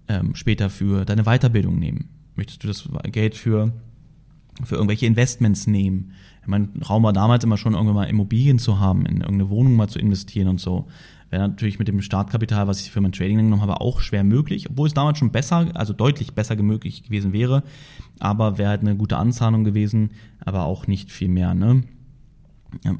ähm, 0.08 0.34
später 0.34 0.70
für 0.70 1.04
deine 1.04 1.24
Weiterbildung 1.24 1.78
nehmen? 1.78 2.08
Möchtest 2.36 2.62
du 2.62 2.68
das 2.68 2.88
Geld 3.10 3.34
für, 3.34 3.72
für 4.62 4.76
irgendwelche 4.76 5.06
Investments 5.06 5.66
nehmen? 5.66 6.12
Mein 6.48 6.80
Traum 6.80 7.02
war 7.02 7.12
damals 7.12 7.44
immer 7.44 7.58
schon, 7.58 7.74
irgendwann 7.74 7.94
mal 7.94 8.04
Immobilien 8.04 8.58
zu 8.58 8.80
haben, 8.80 9.06
in 9.06 9.20
irgendeine 9.20 9.50
Wohnung 9.50 9.76
mal 9.76 9.88
zu 9.88 9.98
investieren 9.98 10.48
und 10.48 10.60
so. 10.60 10.86
Wäre 11.30 11.46
natürlich 11.46 11.78
mit 11.78 11.88
dem 11.88 12.00
Startkapital, 12.00 12.66
was 12.66 12.80
ich 12.80 12.90
für 12.90 13.02
mein 13.02 13.12
Trading 13.12 13.36
genommen 13.36 13.60
habe, 13.60 13.82
auch 13.82 14.00
schwer 14.00 14.24
möglich, 14.24 14.70
obwohl 14.70 14.86
es 14.86 14.94
damals 14.94 15.18
schon 15.18 15.30
besser, 15.30 15.68
also 15.74 15.92
deutlich 15.92 16.32
besser 16.32 16.56
möglich 16.56 17.02
gewesen 17.02 17.34
wäre. 17.34 17.62
Aber 18.18 18.56
wäre 18.56 18.70
halt 18.70 18.80
eine 18.80 18.96
gute 18.96 19.18
Anzahlung 19.18 19.62
gewesen, 19.62 20.12
aber 20.40 20.64
auch 20.64 20.86
nicht 20.86 21.12
viel 21.12 21.28
mehr. 21.28 21.52
Ne? 21.52 21.82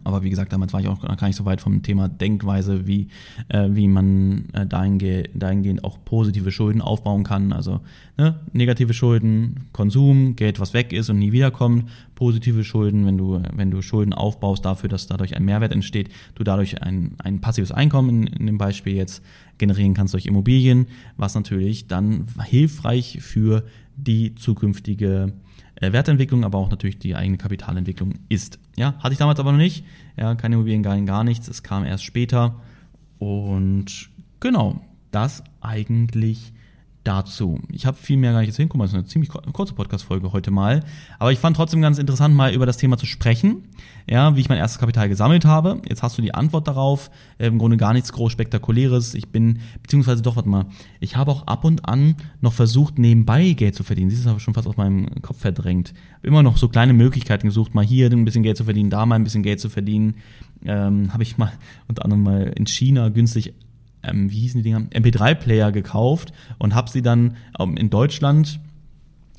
Aber 0.03 0.23
wie 0.23 0.31
gesagt, 0.31 0.53
damals 0.53 0.73
war 0.73 0.81
ich 0.81 0.89
auch 0.89 1.01
gar 1.01 1.27
nicht 1.27 1.37
so 1.37 1.45
weit 1.45 1.61
vom 1.61 1.83
Thema 1.83 2.09
Denkweise, 2.09 2.87
wie, 2.87 3.09
äh, 3.49 3.69
wie 3.71 3.87
man 3.87 4.47
äh, 4.55 4.67
dahingehend, 4.67 5.29
dahingehend 5.35 5.85
auch 5.85 5.99
positive 6.05 6.51
Schulden 6.51 6.81
aufbauen 6.81 7.23
kann. 7.23 7.53
Also 7.53 7.81
ne, 8.17 8.41
negative 8.53 8.95
Schulden, 8.95 9.69
Konsum, 9.73 10.37
Geld, 10.37 10.59
was 10.59 10.73
weg 10.73 10.93
ist 10.93 11.11
und 11.11 11.19
nie 11.19 11.33
wiederkommt. 11.33 11.91
Positive 12.15 12.65
Schulden, 12.65 13.05
wenn 13.07 13.19
du, 13.19 13.43
wenn 13.55 13.71
du 13.71 13.83
Schulden 13.83 14.15
aufbaust 14.15 14.65
dafür, 14.65 14.89
dass 14.89 15.07
dadurch 15.07 15.37
ein 15.37 15.45
Mehrwert 15.45 15.73
entsteht, 15.73 16.09
du 16.35 16.45
dadurch 16.45 16.83
ein, 16.83 17.17
ein 17.19 17.41
passives 17.41 17.71
Einkommen 17.71 18.09
in, 18.09 18.27
in 18.27 18.47
dem 18.47 18.59
Beispiel 18.59 18.95
jetzt 18.95 19.23
generieren 19.59 19.93
kannst 19.93 20.15
durch 20.15 20.27
Immobilien, 20.27 20.87
was 21.17 21.35
natürlich 21.35 21.89
dann 21.89 22.27
hilfreich 22.43 23.19
für 23.21 23.65
die 23.97 24.35
zukünftige 24.35 25.33
Wertentwicklung, 25.81 26.45
aber 26.45 26.59
auch 26.59 26.71
natürlich 26.71 26.99
die 26.99 27.15
eigene 27.15 27.39
Kapitalentwicklung 27.39 28.15
ist. 28.29 28.59
Ja, 28.77 28.95
hatte 28.99 29.13
ich 29.13 29.19
damals 29.19 29.39
aber 29.41 29.53
noch 29.53 29.59
nicht. 29.59 29.85
Ja, 30.17 30.35
keine 30.35 30.57
Immobilien, 30.57 30.83
gar, 30.83 31.01
gar 31.03 31.25
nichts. 31.25 31.49
Es 31.49 31.63
kam 31.63 31.85
erst 31.85 32.05
später. 32.05 32.61
Und 33.19 34.11
genau, 34.41 34.81
das 35.11 35.43
eigentlich 35.61 36.53
dazu. 37.09 37.59
Ich 37.73 37.87
habe 37.87 37.97
viel 37.97 38.19
mehr 38.19 38.33
gar 38.33 38.41
nicht 38.41 38.49
jetzt 38.49 38.59
hinkommen, 38.59 38.85
das 38.85 38.93
ist 38.93 38.99
eine 38.99 39.07
ziemlich 39.07 39.31
kurze 39.31 39.73
Podcast-Folge 39.73 40.33
heute 40.33 40.51
mal. 40.51 40.85
Aber 41.19 41.33
ich 41.33 41.39
fand 41.39 41.57
trotzdem 41.57 41.81
ganz 41.81 41.99
interessant, 41.99 42.35
mal 42.35 42.53
über 42.53 42.67
das 42.67 42.77
Thema 42.77 42.99
zu 42.99 43.07
sprechen. 43.07 43.65
Ja, 44.07 44.37
wie 44.37 44.41
ich 44.41 44.49
mein 44.49 44.59
erstes 44.59 44.79
Kapital 44.79 45.09
gesammelt 45.09 45.45
habe. 45.45 45.81
Jetzt 45.89 46.03
hast 46.03 46.19
du 46.19 46.23
die 46.23 46.35
Antwort 46.35 46.69
darauf. 46.69 47.11
Äh, 47.39 47.47
Im 47.47 47.59
Grunde 47.59 47.79
gar 47.79 47.95
nichts 47.95 48.13
groß 48.13 48.31
Spektakuläres. 48.31 49.15
Ich 49.15 49.29
bin, 49.29 49.61
beziehungsweise 49.83 50.23
doch, 50.23 50.37
warte 50.37 50.49
mal, 50.49 50.67
ich 51.01 51.17
habe 51.17 51.31
auch 51.31 51.47
ab 51.47 51.65
und 51.65 51.89
an 51.89 52.17
noch 52.41 52.53
versucht, 52.53 52.99
nebenbei 52.99 53.53
Geld 53.53 53.75
zu 53.75 53.85
verdienen. 53.85 54.11
Das 54.11 54.19
ist 54.19 54.27
aber 54.27 54.41
schon 54.41 54.55
fast 54.55 54.67
aus 54.67 54.77
meinem 54.77 55.23
Kopf 55.23 55.41
verdrängt. 55.41 55.95
Hab 56.15 56.25
immer 56.25 56.43
noch 56.43 56.59
so 56.59 56.69
kleine 56.69 56.93
Möglichkeiten 56.93 57.47
gesucht, 57.49 57.75
mal 57.75 57.85
hier 57.85 58.11
ein 58.11 58.25
bisschen 58.25 58.43
Geld 58.43 58.57
zu 58.57 58.65
verdienen, 58.65 58.91
da 58.91 59.07
mal 59.07 59.17
ein 59.17 59.25
bisschen 59.25 59.43
Geld 59.43 59.61
zu 59.61 59.71
verdienen. 59.71 60.17
Ähm, 60.65 61.13
habe 61.13 61.23
ich 61.23 61.39
mal 61.39 61.53
unter 61.89 62.05
anderem 62.05 62.23
mal 62.23 62.53
in 62.57 62.67
China 62.67 63.09
günstig 63.09 63.55
ähm, 64.03 64.31
wie 64.31 64.41
hießen 64.41 64.63
die 64.63 64.71
Dinger, 64.71 64.81
MP3-Player 64.81 65.73
gekauft 65.73 66.33
und 66.59 66.75
habe 66.75 66.91
sie 66.91 67.03
dann 67.03 67.37
ähm, 67.59 67.77
in 67.77 67.91
Deutschland 67.91 68.61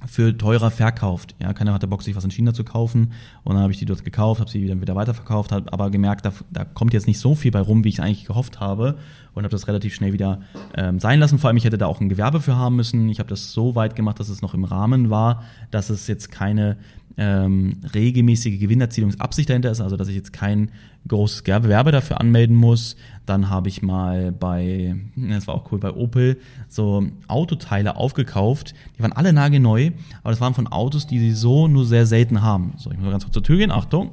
für 0.08 0.38
teurer 0.38 0.72
verkauft. 0.72 1.36
Ja, 1.42 1.54
keiner 1.54 1.74
hatte 1.74 1.88
Bock, 1.88 2.04
sich 2.04 2.16
was 2.16 2.24
in 2.24 2.32
China 2.32 2.54
zu 2.54 2.64
kaufen. 2.64 3.12
Und 3.44 3.56
dann 3.56 3.64
habe 3.64 3.74
ich 3.74 3.80
die 3.80 3.86
dort 3.86 4.06
gekauft, 4.06 4.40
habe 4.40 4.50
sie 4.50 4.66
dann 4.66 4.82
wieder 4.82 4.96
weiterverkauft, 4.96 5.52
habe 5.52 5.72
aber 5.74 5.90
gemerkt, 5.90 6.26
da, 6.26 6.32
da 6.52 6.64
kommt 6.64 6.94
jetzt 6.94 7.08
nicht 7.08 7.20
so 7.20 7.36
viel 7.36 7.52
bei 7.52 7.60
rum, 7.60 7.84
wie 7.84 7.90
ich 7.90 7.96
es 7.96 8.00
eigentlich 8.00 8.26
gehofft 8.26 8.60
habe. 8.60 8.98
Und 9.34 9.44
habe 9.44 9.52
das 9.52 9.68
relativ 9.68 9.94
schnell 9.94 10.14
wieder 10.14 10.42
ähm, 10.76 11.00
sein 11.00 11.20
lassen. 11.20 11.38
Vor 11.38 11.50
allem, 11.50 11.58
ich 11.58 11.66
hätte 11.66 11.78
da 11.78 11.88
auch 11.88 12.00
ein 12.00 12.10
Gewerbe 12.10 12.40
für 12.40 12.56
haben 12.56 12.76
müssen. 12.76 13.10
Ich 13.10 13.20
habe 13.20 13.30
das 13.30 13.52
so 13.52 13.76
weit 13.76 13.96
gemacht, 13.96 14.20
dass 14.20 14.30
es 14.30 14.42
noch 14.42 14.54
im 14.54 14.64
Rahmen 14.64 15.10
war, 15.10 15.44
dass 15.70 15.90
es 15.90 16.08
jetzt 16.08 16.32
keine 16.32 16.78
ähm, 17.20 17.82
regelmäßige 17.94 18.60
Gewinnerzielungsabsicht 18.60 19.50
dahinter 19.50 19.72
ist, 19.72 19.82
also 19.82 19.98
dass 19.98 20.08
ich 20.08 20.16
jetzt 20.16 20.32
kein 20.32 20.72
großes 21.08 21.44
Gewerbe 21.44 21.92
dafür 21.92 22.22
anmelden 22.22 22.56
muss. 22.56 22.96
Dann 23.26 23.50
habe 23.50 23.68
ich 23.68 23.82
mal 23.82 24.32
bei, 24.32 24.96
das 25.16 25.46
war 25.46 25.56
auch 25.56 25.72
cool, 25.72 25.80
bei 25.80 25.92
Opel 25.92 26.40
so 26.70 27.06
Autoteile 27.28 27.98
aufgekauft. 27.98 28.74
Die 28.98 29.04
waren 29.04 29.12
alle 29.12 29.34
nagelneu, 29.34 29.92
aber 30.24 30.32
das 30.32 30.40
waren 30.40 30.54
von 30.54 30.68
Autos, 30.68 31.08
die 31.08 31.20
sie 31.20 31.34
so 31.34 31.68
nur 31.68 31.86
sehr 31.86 32.06
selten 32.06 32.42
haben. 32.42 32.74
So, 32.78 32.90
ich 32.90 32.98
muss 32.98 33.06
mal 33.06 33.12
ganz 33.12 33.26
kurz 33.26 33.34
zur 33.34 33.44
Tür 33.44 33.58
gehen. 33.58 33.72
Achtung. 33.72 34.12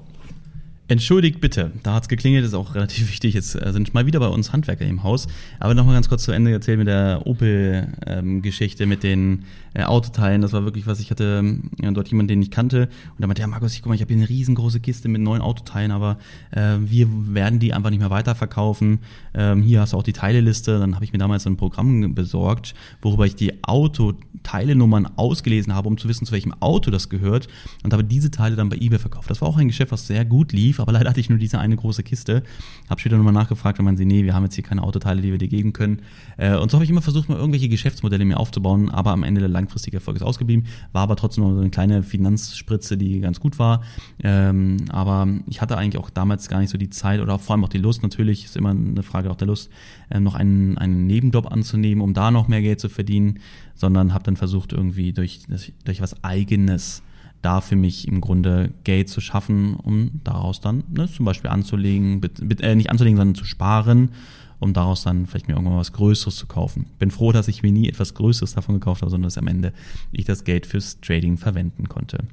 Entschuldigt 0.89 1.41
bitte, 1.41 1.73
da 1.83 1.95
hat's 1.95 2.09
geklingelt, 2.09 2.45
ist 2.45 2.55
auch 2.55 2.77
relativ 2.77 3.09
wichtig. 3.11 3.35
Jetzt 3.35 3.57
äh, 3.57 3.73
sind 3.73 3.93
mal 3.93 4.07
wieder 4.07 4.21
bei 4.21 4.29
uns 4.29 4.53
Handwerker 4.53 4.85
im 4.85 5.03
Haus. 5.03 5.27
Aber 5.59 5.75
nochmal 5.75 5.95
ganz 5.95 6.09
kurz 6.09 6.23
zu 6.23 6.31
Ende 6.31 6.53
erzählt 6.53 6.79
mit 6.79 6.87
der 6.87 7.23
Opel-Geschichte, 7.25 8.85
ähm, 8.85 8.89
mit 8.89 9.03
den 9.03 9.45
äh, 9.75 9.83
Autoteilen. 9.83 10.43
Das 10.43 10.53
war 10.53 10.65
wirklich 10.65 10.87
was, 10.87 11.01
ich 11.01 11.11
hatte 11.11 11.59
äh, 11.83 11.93
dort 11.93 12.09
jemanden, 12.09 12.29
den 12.29 12.43
ich 12.43 12.53
kannte. 12.53 12.83
Und 12.83 13.21
da 13.21 13.27
meinte, 13.27 13.43
ja 13.43 13.49
Markus, 13.49 13.75
ich 13.75 13.83
guck 13.83 13.89
mal, 13.89 13.97
ich 13.97 14.01
habe 14.01 14.13
hier 14.13 14.23
eine 14.23 14.29
riesengroße 14.29 14.79
Kiste 14.79 15.09
mit 15.09 15.21
neuen 15.21 15.43
Autoteilen, 15.43 15.91
aber 15.91 16.19
äh, 16.53 16.77
wir 16.79 17.09
werden 17.35 17.59
die 17.59 17.73
einfach 17.73 17.91
nicht 17.91 17.99
mehr 17.99 18.11
weiterverkaufen. 18.11 19.01
Ähm, 19.35 19.63
hier 19.63 19.81
hast 19.81 19.93
du 19.93 19.97
auch 19.97 20.05
die 20.05 20.13
Teileliste. 20.13 20.79
Dann 20.79 20.95
habe 20.95 21.05
ich 21.05 21.13
mir 21.13 21.19
damals 21.19 21.49
ein 21.49 21.57
Programm 21.57 22.15
besorgt, 22.15 22.75
worüber 23.03 23.27
ich 23.27 23.35
die 23.35 23.65
Autoteilenummern 23.65 25.09
ausgelesen 25.17 25.75
habe, 25.75 25.89
um 25.89 25.99
zu 25.99 26.09
wissen, 26.09 26.27
zu 26.27 26.33
welchem 26.33 26.55
Auto 26.61 26.93
das 26.93 27.09
gehört. 27.09 27.49
Und 27.83 27.93
habe 27.93 28.05
diese 28.05 28.31
Teile 28.31 28.55
dann 28.55 28.69
bei 28.69 28.77
eBay 28.77 29.01
verkauft. 29.01 29.31
Das 29.31 29.41
war 29.41 29.49
auch 29.49 29.57
ein 29.57 29.67
Geschäft, 29.67 29.91
was 29.91 30.07
sehr 30.07 30.25
gut 30.25 30.53
lief 30.53 30.76
lief, 30.77 30.81
aber 30.81 30.93
leider 30.93 31.11
hatte 31.11 31.21
ich 31.21 31.29
nur 31.29 31.39
diese 31.39 31.59
eine 31.59 31.77
große 31.77 32.03
Kiste. 32.03 32.43
Hab 32.89 33.01
später 33.01 33.17
nochmal 33.17 33.33
nachgefragt 33.33 33.79
und 33.79 33.85
man 33.85 33.97
sie, 33.97 34.05
nee, 34.05 34.25
wir 34.25 34.35
haben 34.35 34.45
jetzt 34.45 34.55
hier 34.55 34.65
keine 34.65 34.83
Autoteile, 34.83 35.23
die 35.23 35.31
wir 35.31 35.39
dir 35.39 35.49
geben 35.49 35.73
können. 35.73 36.03
Äh, 36.37 36.57
und 36.57 36.71
so 36.71 36.77
habe 36.77 36.85
ich 36.85 36.91
immer 36.91 37.03
versucht, 37.03 37.29
mal 37.29 37.39
irgendwelche 37.39 37.69
Geschäftsmodelle 37.69 38.25
mir 38.25 38.39
aufzubauen, 38.39 38.91
aber 38.91 39.13
am 39.13 39.23
Ende 39.23 39.41
der 39.41 39.49
langfristige 39.49 39.97
Erfolg 39.97 40.17
ist 40.17 40.23
ausgeblieben. 40.23 40.67
War 40.93 41.03
aber 41.03 41.17
trotzdem 41.17 41.45
noch 41.45 41.55
so 41.55 41.61
eine 41.61 41.71
kleine 41.71 42.03
Finanzspritze, 42.03 42.97
die 42.97 43.21
ganz 43.21 43.41
gut 43.41 43.59
war. 43.59 43.83
Ähm, 44.23 44.77
aber 44.91 45.29
ich 45.47 45.61
hatte 45.61 45.77
eigentlich 45.77 46.01
auch 46.01 46.11
damals 46.11 46.49
gar 46.49 46.61
nicht 46.61 46.71
so 46.71 46.79
die 46.79 46.91
Zeit 46.91 47.21
oder 47.21 47.39
vor 47.39 47.55
allem 47.55 47.65
auch 47.65 47.69
die 47.69 47.79
Lust, 47.79 48.03
natürlich, 48.03 48.45
ist 48.45 48.57
immer 48.57 48.71
eine 48.71 49.03
Frage 49.03 49.31
auch 49.31 49.37
der 49.37 49.47
Lust, 49.47 49.71
äh, 50.11 50.21
noch 50.21 50.35
einen, 50.35 50.79
einen 50.79 51.07
Nebenjob 51.07 51.51
anzunehmen, 51.51 52.03
um 52.03 52.15
da 52.15 52.31
noch 52.31 52.49
mehr 52.49 52.63
Geld 52.63 52.81
zu 52.81 52.89
verdienen, 52.89 53.41
sondern 53.75 54.15
habe 54.15 54.25
dann 54.25 54.37
versucht, 54.37 54.73
irgendwie 54.73 55.13
durch, 55.13 55.41
durch 55.85 56.01
was 56.01 56.25
Eigenes 56.25 57.03
da 57.43 57.61
für 57.61 57.77
mich 57.77 58.09
im 58.09 58.21
Grunde 58.21 58.73
Geld 58.85 59.09
zu 59.09 59.21
schaffen, 59.21 59.75
um 59.75 60.21
daraus 60.25 60.61
dann 60.61 60.85
ne, 60.91 61.09
zum 61.09 61.25
Beispiel 61.25 61.51
anzulegen, 61.51 62.21
äh, 62.61 62.75
nicht 62.75 62.91
anzulegen, 62.91 63.17
sondern 63.17 63.35
zu 63.35 63.45
sparen, 63.45 64.11
um 64.59 64.73
daraus 64.73 65.03
dann 65.03 65.27
vielleicht 65.27 65.49
mir 65.49 65.55
irgendwann 65.55 65.79
was 65.79 65.93
Größeres 65.93 66.37
zu 66.37 66.47
kaufen. 66.47 66.87
Bin 66.99 67.11
froh, 67.11 67.33
dass 67.33 67.49
ich 67.49 67.63
mir 67.63 67.73
nie 67.73 67.89
etwas 67.89 68.15
Größeres 68.15 68.55
davon 68.55 68.77
gekauft 68.77 69.03
habe, 69.03 69.11
sondern 69.11 69.27
dass 69.27 69.39
am 69.39 69.47
Ende 69.47 69.73
ich 70.13 70.25
das 70.25 70.45
Geld 70.45 70.67
fürs 70.67 71.01
Trading 71.01 71.37
verwenden 71.37 71.89
konnte. 71.89 72.25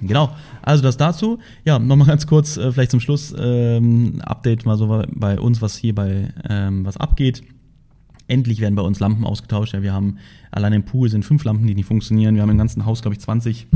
Genau, 0.00 0.34
also 0.62 0.82
das 0.82 0.96
dazu. 0.96 1.38
Ja, 1.64 1.78
nochmal 1.78 2.08
ganz 2.08 2.26
kurz, 2.26 2.56
äh, 2.56 2.72
vielleicht 2.72 2.90
zum 2.90 3.00
Schluss, 3.00 3.34
ähm, 3.38 4.20
Update 4.22 4.66
mal 4.66 4.76
so 4.76 5.04
bei 5.08 5.38
uns, 5.38 5.62
was 5.62 5.76
hier 5.76 5.94
bei 5.94 6.32
ähm, 6.48 6.84
was 6.84 6.96
abgeht. 6.96 7.42
Endlich 8.26 8.60
werden 8.60 8.74
bei 8.74 8.82
uns 8.82 9.00
Lampen 9.00 9.24
ausgetauscht. 9.24 9.74
Ja, 9.74 9.82
wir 9.82 9.92
haben 9.92 10.18
allein 10.50 10.72
im 10.72 10.84
Pool 10.84 11.08
sind 11.08 11.24
fünf 11.24 11.44
Lampen, 11.44 11.66
die 11.66 11.74
nicht 11.74 11.86
funktionieren. 11.86 12.34
Wir 12.34 12.42
haben 12.42 12.50
im 12.50 12.58
ganzen 12.58 12.86
Haus, 12.86 13.02
glaube 13.02 13.14
ich, 13.14 13.20
20 13.20 13.66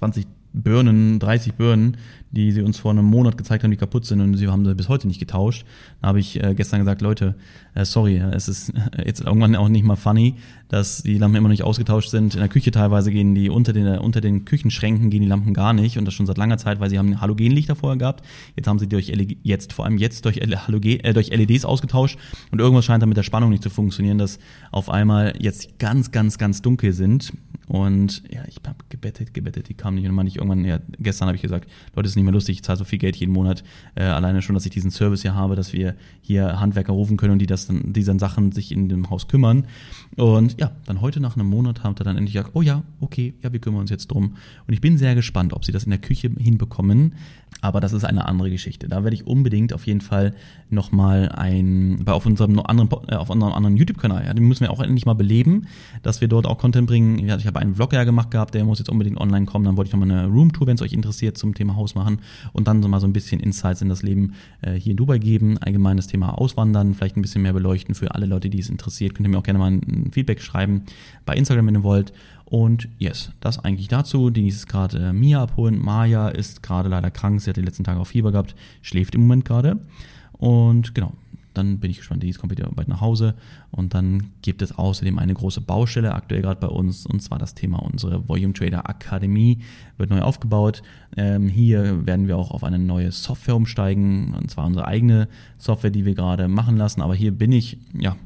20 0.00 0.24
Birnen, 0.62 1.18
30 1.18 1.54
Birnen, 1.54 1.96
die 2.30 2.52
sie 2.52 2.62
uns 2.62 2.78
vor 2.78 2.90
einem 2.90 3.06
Monat 3.06 3.38
gezeigt 3.38 3.64
haben, 3.64 3.70
die 3.70 3.76
kaputt 3.76 4.04
sind 4.04 4.20
und 4.20 4.34
sie 4.34 4.48
haben 4.48 4.64
sie 4.64 4.74
bis 4.74 4.88
heute 4.88 5.08
nicht 5.08 5.18
getauscht. 5.18 5.64
Da 6.02 6.08
habe 6.08 6.20
ich 6.20 6.42
äh, 6.42 6.54
gestern 6.54 6.80
gesagt, 6.80 7.00
Leute, 7.00 7.36
äh, 7.74 7.84
sorry, 7.84 8.18
es 8.18 8.48
ist 8.48 8.70
äh, 8.70 9.06
jetzt 9.06 9.20
irgendwann 9.20 9.56
auch 9.56 9.68
nicht 9.68 9.84
mal 9.84 9.96
funny, 9.96 10.34
dass 10.68 11.02
die 11.02 11.16
Lampen 11.16 11.36
immer 11.36 11.48
noch 11.48 11.52
nicht 11.52 11.62
ausgetauscht 11.62 12.10
sind. 12.10 12.34
In 12.34 12.40
der 12.40 12.48
Küche 12.48 12.70
teilweise 12.70 13.10
gehen 13.10 13.34
die 13.34 13.48
unter 13.48 13.72
den, 13.72 13.86
unter 13.98 14.20
den 14.20 14.44
Küchenschränken 14.44 15.08
gehen 15.08 15.22
die 15.22 15.28
Lampen 15.28 15.54
gar 15.54 15.72
nicht 15.72 15.96
und 15.96 16.04
das 16.04 16.12
schon 16.12 16.26
seit 16.26 16.36
langer 16.36 16.58
Zeit, 16.58 16.80
weil 16.80 16.90
sie 16.90 16.98
haben 16.98 17.20
Halogenlichter 17.20 17.74
vorher 17.74 17.96
gehabt. 17.96 18.24
Jetzt 18.56 18.66
haben 18.66 18.78
sie 18.78 18.88
durch 18.88 19.08
LED, 19.08 19.38
jetzt 19.42 19.72
vor 19.72 19.86
allem 19.86 19.96
jetzt 19.96 20.24
durch, 20.24 20.36
Halogen, 20.36 21.00
äh, 21.00 21.14
durch 21.14 21.30
LEDs 21.30 21.64
ausgetauscht 21.64 22.18
und 22.50 22.58
irgendwas 22.58 22.84
scheint 22.84 23.02
da 23.02 23.06
mit 23.06 23.16
der 23.16 23.22
Spannung 23.22 23.50
nicht 23.50 23.62
zu 23.62 23.70
funktionieren, 23.70 24.18
dass 24.18 24.38
auf 24.70 24.90
einmal 24.90 25.34
jetzt 25.38 25.78
ganz, 25.78 26.10
ganz, 26.10 26.36
ganz 26.36 26.60
dunkel 26.60 26.92
sind 26.92 27.32
Und 27.68 28.22
ja, 28.32 28.42
ich 28.48 28.56
habe 28.66 28.78
gebettet, 28.88 29.34
gebettet, 29.34 29.68
die 29.68 29.74
kamen 29.74 29.96
nicht. 29.96 30.04
Und 30.04 30.08
dann 30.08 30.14
meinte 30.16 30.30
ich 30.30 30.40
irgendwann, 30.48 30.64
ja, 30.64 30.78
gestern 30.98 31.28
habe 31.28 31.36
ich 31.36 31.42
gesagt, 31.42 31.68
Leute, 31.94 32.04
das 32.04 32.12
ist 32.12 32.16
nicht 32.16 32.24
mehr 32.24 32.32
lustig, 32.32 32.56
ich 32.56 32.62
zahle 32.62 32.78
so 32.78 32.84
viel 32.84 32.98
Geld 32.98 33.16
jeden 33.16 33.32
Monat. 33.32 33.62
Äh, 33.94 34.04
alleine 34.04 34.42
schon, 34.42 34.54
dass 34.54 34.64
ich 34.64 34.70
diesen 34.72 34.90
Service 34.90 35.22
hier 35.22 35.34
habe, 35.34 35.56
dass 35.56 35.72
wir 35.72 35.94
hier 36.20 36.60
Handwerker 36.60 36.92
rufen 36.92 37.16
können 37.16 37.32
und 37.32 37.38
die 37.38 37.46
das 37.46 37.66
dann, 37.66 37.92
die 37.92 38.04
dann 38.04 38.18
Sachen 38.18 38.52
sich 38.52 38.72
in 38.72 38.88
dem 38.88 39.10
Haus 39.10 39.28
kümmern. 39.28 39.66
Und 40.16 40.60
ja, 40.60 40.72
dann 40.86 41.00
heute 41.00 41.20
nach 41.20 41.36
einem 41.36 41.48
Monat 41.48 41.84
haben 41.84 41.98
wir 41.98 42.04
dann 42.04 42.16
endlich 42.16 42.34
gesagt, 42.34 42.54
oh 42.54 42.62
ja, 42.62 42.82
okay, 43.00 43.34
ja, 43.42 43.52
wir 43.52 43.60
kümmern 43.60 43.80
uns 43.80 43.90
jetzt 43.90 44.08
drum. 44.08 44.36
Und 44.66 44.74
ich 44.74 44.80
bin 44.80 44.98
sehr 44.98 45.14
gespannt, 45.14 45.52
ob 45.52 45.64
sie 45.64 45.72
das 45.72 45.84
in 45.84 45.90
der 45.90 46.00
Küche 46.00 46.30
hinbekommen. 46.38 47.14
Aber 47.60 47.80
das 47.80 47.92
ist 47.92 48.04
eine 48.04 48.26
andere 48.26 48.50
Geschichte. 48.50 48.88
Da 48.88 49.02
werde 49.02 49.14
ich 49.14 49.26
unbedingt 49.26 49.72
auf 49.72 49.86
jeden 49.86 50.00
Fall 50.00 50.34
nochmal 50.70 51.30
ein, 51.30 52.04
bei 52.04 52.12
auf 52.12 52.24
unserem 52.24 52.58
anderen, 52.60 52.88
äh, 53.08 53.16
auf 53.16 53.30
unserem 53.30 53.52
anderen 53.52 53.76
YouTube-Kanal, 53.76 54.26
ja, 54.26 54.34
den 54.34 54.46
müssen 54.46 54.60
wir 54.60 54.70
auch 54.70 54.80
endlich 54.80 55.06
mal 55.06 55.14
beleben, 55.14 55.66
dass 56.02 56.20
wir 56.20 56.28
dort 56.28 56.46
auch 56.46 56.58
Content 56.58 56.86
bringen. 56.86 57.18
Ich 57.18 57.46
habe 57.46 57.58
einen 57.58 57.74
Vlog 57.74 57.92
ja 57.92 58.04
gemacht 58.04 58.30
gehabt, 58.30 58.54
der 58.54 58.64
muss 58.64 58.78
jetzt 58.78 58.90
unbedingt 58.90 59.18
online 59.20 59.46
kommen. 59.46 59.64
Dann 59.64 59.76
wollte 59.76 59.88
ich 59.88 59.92
nochmal 59.92 60.10
eine 60.10 60.28
Roomtour, 60.28 60.66
wenn 60.66 60.76
es 60.76 60.82
euch 60.82 60.92
interessiert, 60.92 61.36
zum 61.36 61.54
Thema 61.54 61.74
Haus 61.74 61.94
machen 61.94 62.20
und 62.52 62.68
dann 62.68 62.82
so 62.82 62.88
mal 62.88 63.00
so 63.00 63.06
ein 63.06 63.12
bisschen 63.12 63.40
Insights 63.40 63.82
in 63.82 63.88
das 63.88 64.02
Leben 64.02 64.34
äh, 64.62 64.74
hier 64.74 64.92
in 64.92 64.96
Dubai 64.96 65.18
geben. 65.18 65.58
Allgemein 65.58 65.96
das 65.96 66.06
Thema 66.06 66.38
Auswandern, 66.38 66.94
vielleicht 66.94 67.16
ein 67.16 67.22
bisschen 67.22 67.42
mehr 67.42 67.52
beleuchten 67.52 67.94
für 67.94 68.14
alle 68.14 68.26
Leute, 68.26 68.50
die 68.50 68.60
es 68.60 68.68
interessiert. 68.68 69.14
Könnt 69.14 69.26
ihr 69.26 69.30
mir 69.30 69.38
auch 69.38 69.42
gerne 69.42 69.58
mal 69.58 69.72
ein 69.72 70.10
Feedback 70.12 70.40
schreiben 70.40 70.82
bei 71.26 71.34
Instagram, 71.34 71.66
wenn 71.66 71.74
ihr 71.74 71.82
wollt. 71.82 72.12
Und 72.50 72.88
yes, 72.98 73.30
das 73.40 73.62
eigentlich 73.62 73.88
dazu. 73.88 74.30
Denise 74.30 74.56
ist 74.56 74.68
gerade 74.68 74.98
äh, 74.98 75.12
Mia 75.12 75.42
abholen. 75.42 75.78
Maya 75.78 76.28
ist 76.28 76.62
gerade 76.62 76.88
leider 76.88 77.10
krank. 77.10 77.42
Sie 77.42 77.50
hat 77.50 77.58
die 77.58 77.62
letzten 77.62 77.84
Tage 77.84 78.00
auch 78.00 78.06
Fieber 78.06 78.32
gehabt, 78.32 78.54
schläft 78.80 79.14
im 79.14 79.22
Moment 79.22 79.44
gerade. 79.44 79.78
Und 80.32 80.94
genau, 80.94 81.12
dann 81.52 81.78
bin 81.78 81.90
ich 81.90 81.98
gespannt. 81.98 82.22
Denise 82.22 82.38
kommt 82.38 82.52
wieder 82.52 82.66
bald 82.72 82.88
nach 82.88 83.02
Hause. 83.02 83.34
Und 83.70 83.92
dann 83.92 84.30
gibt 84.40 84.62
es 84.62 84.72
außerdem 84.72 85.18
eine 85.18 85.34
große 85.34 85.60
Baustelle 85.60 86.14
aktuell 86.14 86.40
gerade 86.40 86.58
bei 86.58 86.68
uns. 86.68 87.04
Und 87.04 87.20
zwar 87.20 87.38
das 87.38 87.54
Thema 87.54 87.82
unsere 87.82 88.26
Volume 88.30 88.54
Trader 88.54 88.88
Akademie 88.88 89.58
wird 89.98 90.08
neu 90.08 90.22
aufgebaut. 90.22 90.82
Ähm, 91.18 91.48
hier 91.48 92.06
werden 92.06 92.28
wir 92.28 92.38
auch 92.38 92.50
auf 92.50 92.64
eine 92.64 92.78
neue 92.78 93.12
Software 93.12 93.56
umsteigen. 93.56 94.32
Und 94.32 94.50
zwar 94.50 94.64
unsere 94.64 94.86
eigene 94.86 95.28
Software, 95.58 95.90
die 95.90 96.06
wir 96.06 96.14
gerade 96.14 96.48
machen 96.48 96.78
lassen. 96.78 97.02
Aber 97.02 97.14
hier 97.14 97.32
bin 97.32 97.52
ich, 97.52 97.76
ja, 97.92 98.16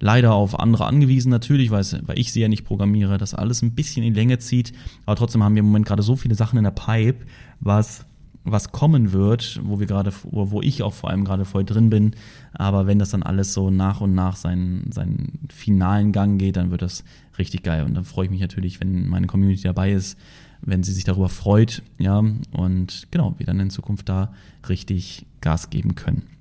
leider 0.00 0.34
auf 0.34 0.58
andere 0.58 0.86
angewiesen 0.86 1.30
natürlich, 1.30 1.70
weil, 1.70 1.84
ich 2.14 2.32
sie 2.32 2.40
ja 2.40 2.48
nicht 2.48 2.64
programmiere, 2.64 3.18
das 3.18 3.34
alles 3.34 3.62
ein 3.62 3.74
bisschen 3.74 4.04
in 4.04 4.14
Länge 4.14 4.38
zieht. 4.38 4.72
Aber 5.06 5.16
trotzdem 5.16 5.42
haben 5.42 5.54
wir 5.54 5.60
im 5.60 5.66
Moment 5.66 5.86
gerade 5.86 6.02
so 6.02 6.16
viele 6.16 6.34
Sachen 6.34 6.58
in 6.58 6.64
der 6.64 6.70
Pipe, 6.70 7.24
was 7.60 8.06
was 8.44 8.72
kommen 8.72 9.12
wird, 9.12 9.58
wo 9.64 9.80
wir 9.80 9.86
gerade, 9.86 10.12
wo 10.22 10.60
ich 10.60 10.82
auch 10.82 10.92
vor 10.92 11.08
allem 11.08 11.24
gerade 11.24 11.46
voll 11.46 11.64
drin 11.64 11.88
bin. 11.88 12.14
Aber 12.52 12.86
wenn 12.86 12.98
das 12.98 13.10
dann 13.10 13.22
alles 13.22 13.54
so 13.54 13.70
nach 13.70 14.02
und 14.02 14.14
nach 14.14 14.36
seinen, 14.36 14.92
seinen 14.92 15.38
finalen 15.48 16.12
Gang 16.12 16.38
geht, 16.38 16.56
dann 16.56 16.70
wird 16.70 16.82
das 16.82 17.04
richtig 17.38 17.62
geil. 17.62 17.84
Und 17.84 17.94
dann 17.94 18.04
freue 18.04 18.26
ich 18.26 18.30
mich 18.30 18.42
natürlich, 18.42 18.80
wenn 18.80 19.08
meine 19.08 19.26
Community 19.26 19.62
dabei 19.62 19.92
ist, 19.92 20.18
wenn 20.60 20.82
sie 20.82 20.92
sich 20.92 21.04
darüber 21.04 21.30
freut, 21.30 21.82
ja, 21.98 22.22
und 22.52 23.06
genau, 23.10 23.34
wir 23.38 23.46
dann 23.46 23.60
in 23.60 23.70
Zukunft 23.70 24.08
da 24.08 24.32
richtig 24.68 25.26
Gas 25.40 25.70
geben 25.70 25.94
können. 25.94 26.33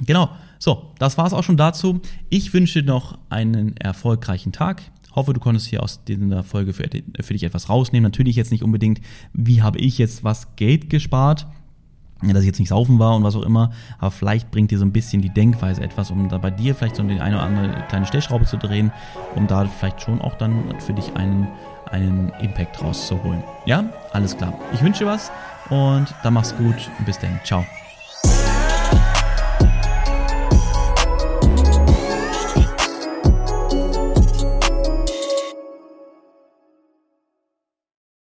Genau, 0.00 0.30
so, 0.58 0.92
das 0.98 1.18
war 1.18 1.26
es 1.26 1.32
auch 1.32 1.44
schon 1.44 1.56
dazu. 1.56 2.00
Ich 2.28 2.52
wünsche 2.52 2.82
noch 2.82 3.18
einen 3.28 3.76
erfolgreichen 3.76 4.52
Tag. 4.52 4.82
Hoffe, 5.14 5.32
du 5.32 5.40
konntest 5.40 5.66
hier 5.66 5.82
aus 5.82 6.04
dieser 6.04 6.42
Folge 6.42 6.74
für, 6.74 6.84
für 7.20 7.32
dich 7.32 7.42
etwas 7.42 7.70
rausnehmen. 7.70 8.10
Natürlich 8.10 8.36
jetzt 8.36 8.52
nicht 8.52 8.62
unbedingt, 8.62 9.00
wie 9.32 9.62
habe 9.62 9.78
ich 9.78 9.96
jetzt 9.96 10.24
was 10.24 10.56
Geld 10.56 10.90
gespart, 10.90 11.46
dass 12.22 12.40
ich 12.40 12.46
jetzt 12.46 12.58
nicht 12.58 12.68
saufen 12.68 12.98
war 12.98 13.14
und 13.14 13.22
was 13.22 13.36
auch 13.36 13.42
immer, 13.42 13.70
aber 13.98 14.10
vielleicht 14.10 14.50
bringt 14.50 14.70
dir 14.70 14.78
so 14.78 14.84
ein 14.84 14.92
bisschen 14.92 15.20
die 15.20 15.30
Denkweise 15.30 15.82
etwas, 15.82 16.10
um 16.10 16.28
da 16.28 16.38
bei 16.38 16.50
dir 16.50 16.74
vielleicht 16.74 16.96
so 16.96 17.02
eine 17.02 17.16
oder 17.16 17.42
andere 17.42 17.84
kleine 17.88 18.06
Stellschraube 18.06 18.46
zu 18.46 18.56
drehen, 18.56 18.90
um 19.34 19.46
da 19.46 19.66
vielleicht 19.66 20.00
schon 20.00 20.20
auch 20.20 20.34
dann 20.34 20.80
für 20.80 20.94
dich 20.94 21.14
einen, 21.14 21.48
einen 21.90 22.30
Impact 22.40 22.82
rauszuholen. 22.82 23.42
Ja, 23.66 23.84
alles 24.12 24.36
klar. 24.36 24.58
Ich 24.72 24.82
wünsche 24.82 25.04
dir 25.04 25.10
was 25.10 25.30
und 25.68 26.06
dann 26.22 26.34
mach's 26.34 26.56
gut. 26.56 26.90
Bis 27.04 27.18
dann. 27.18 27.38
Ciao. 27.44 27.64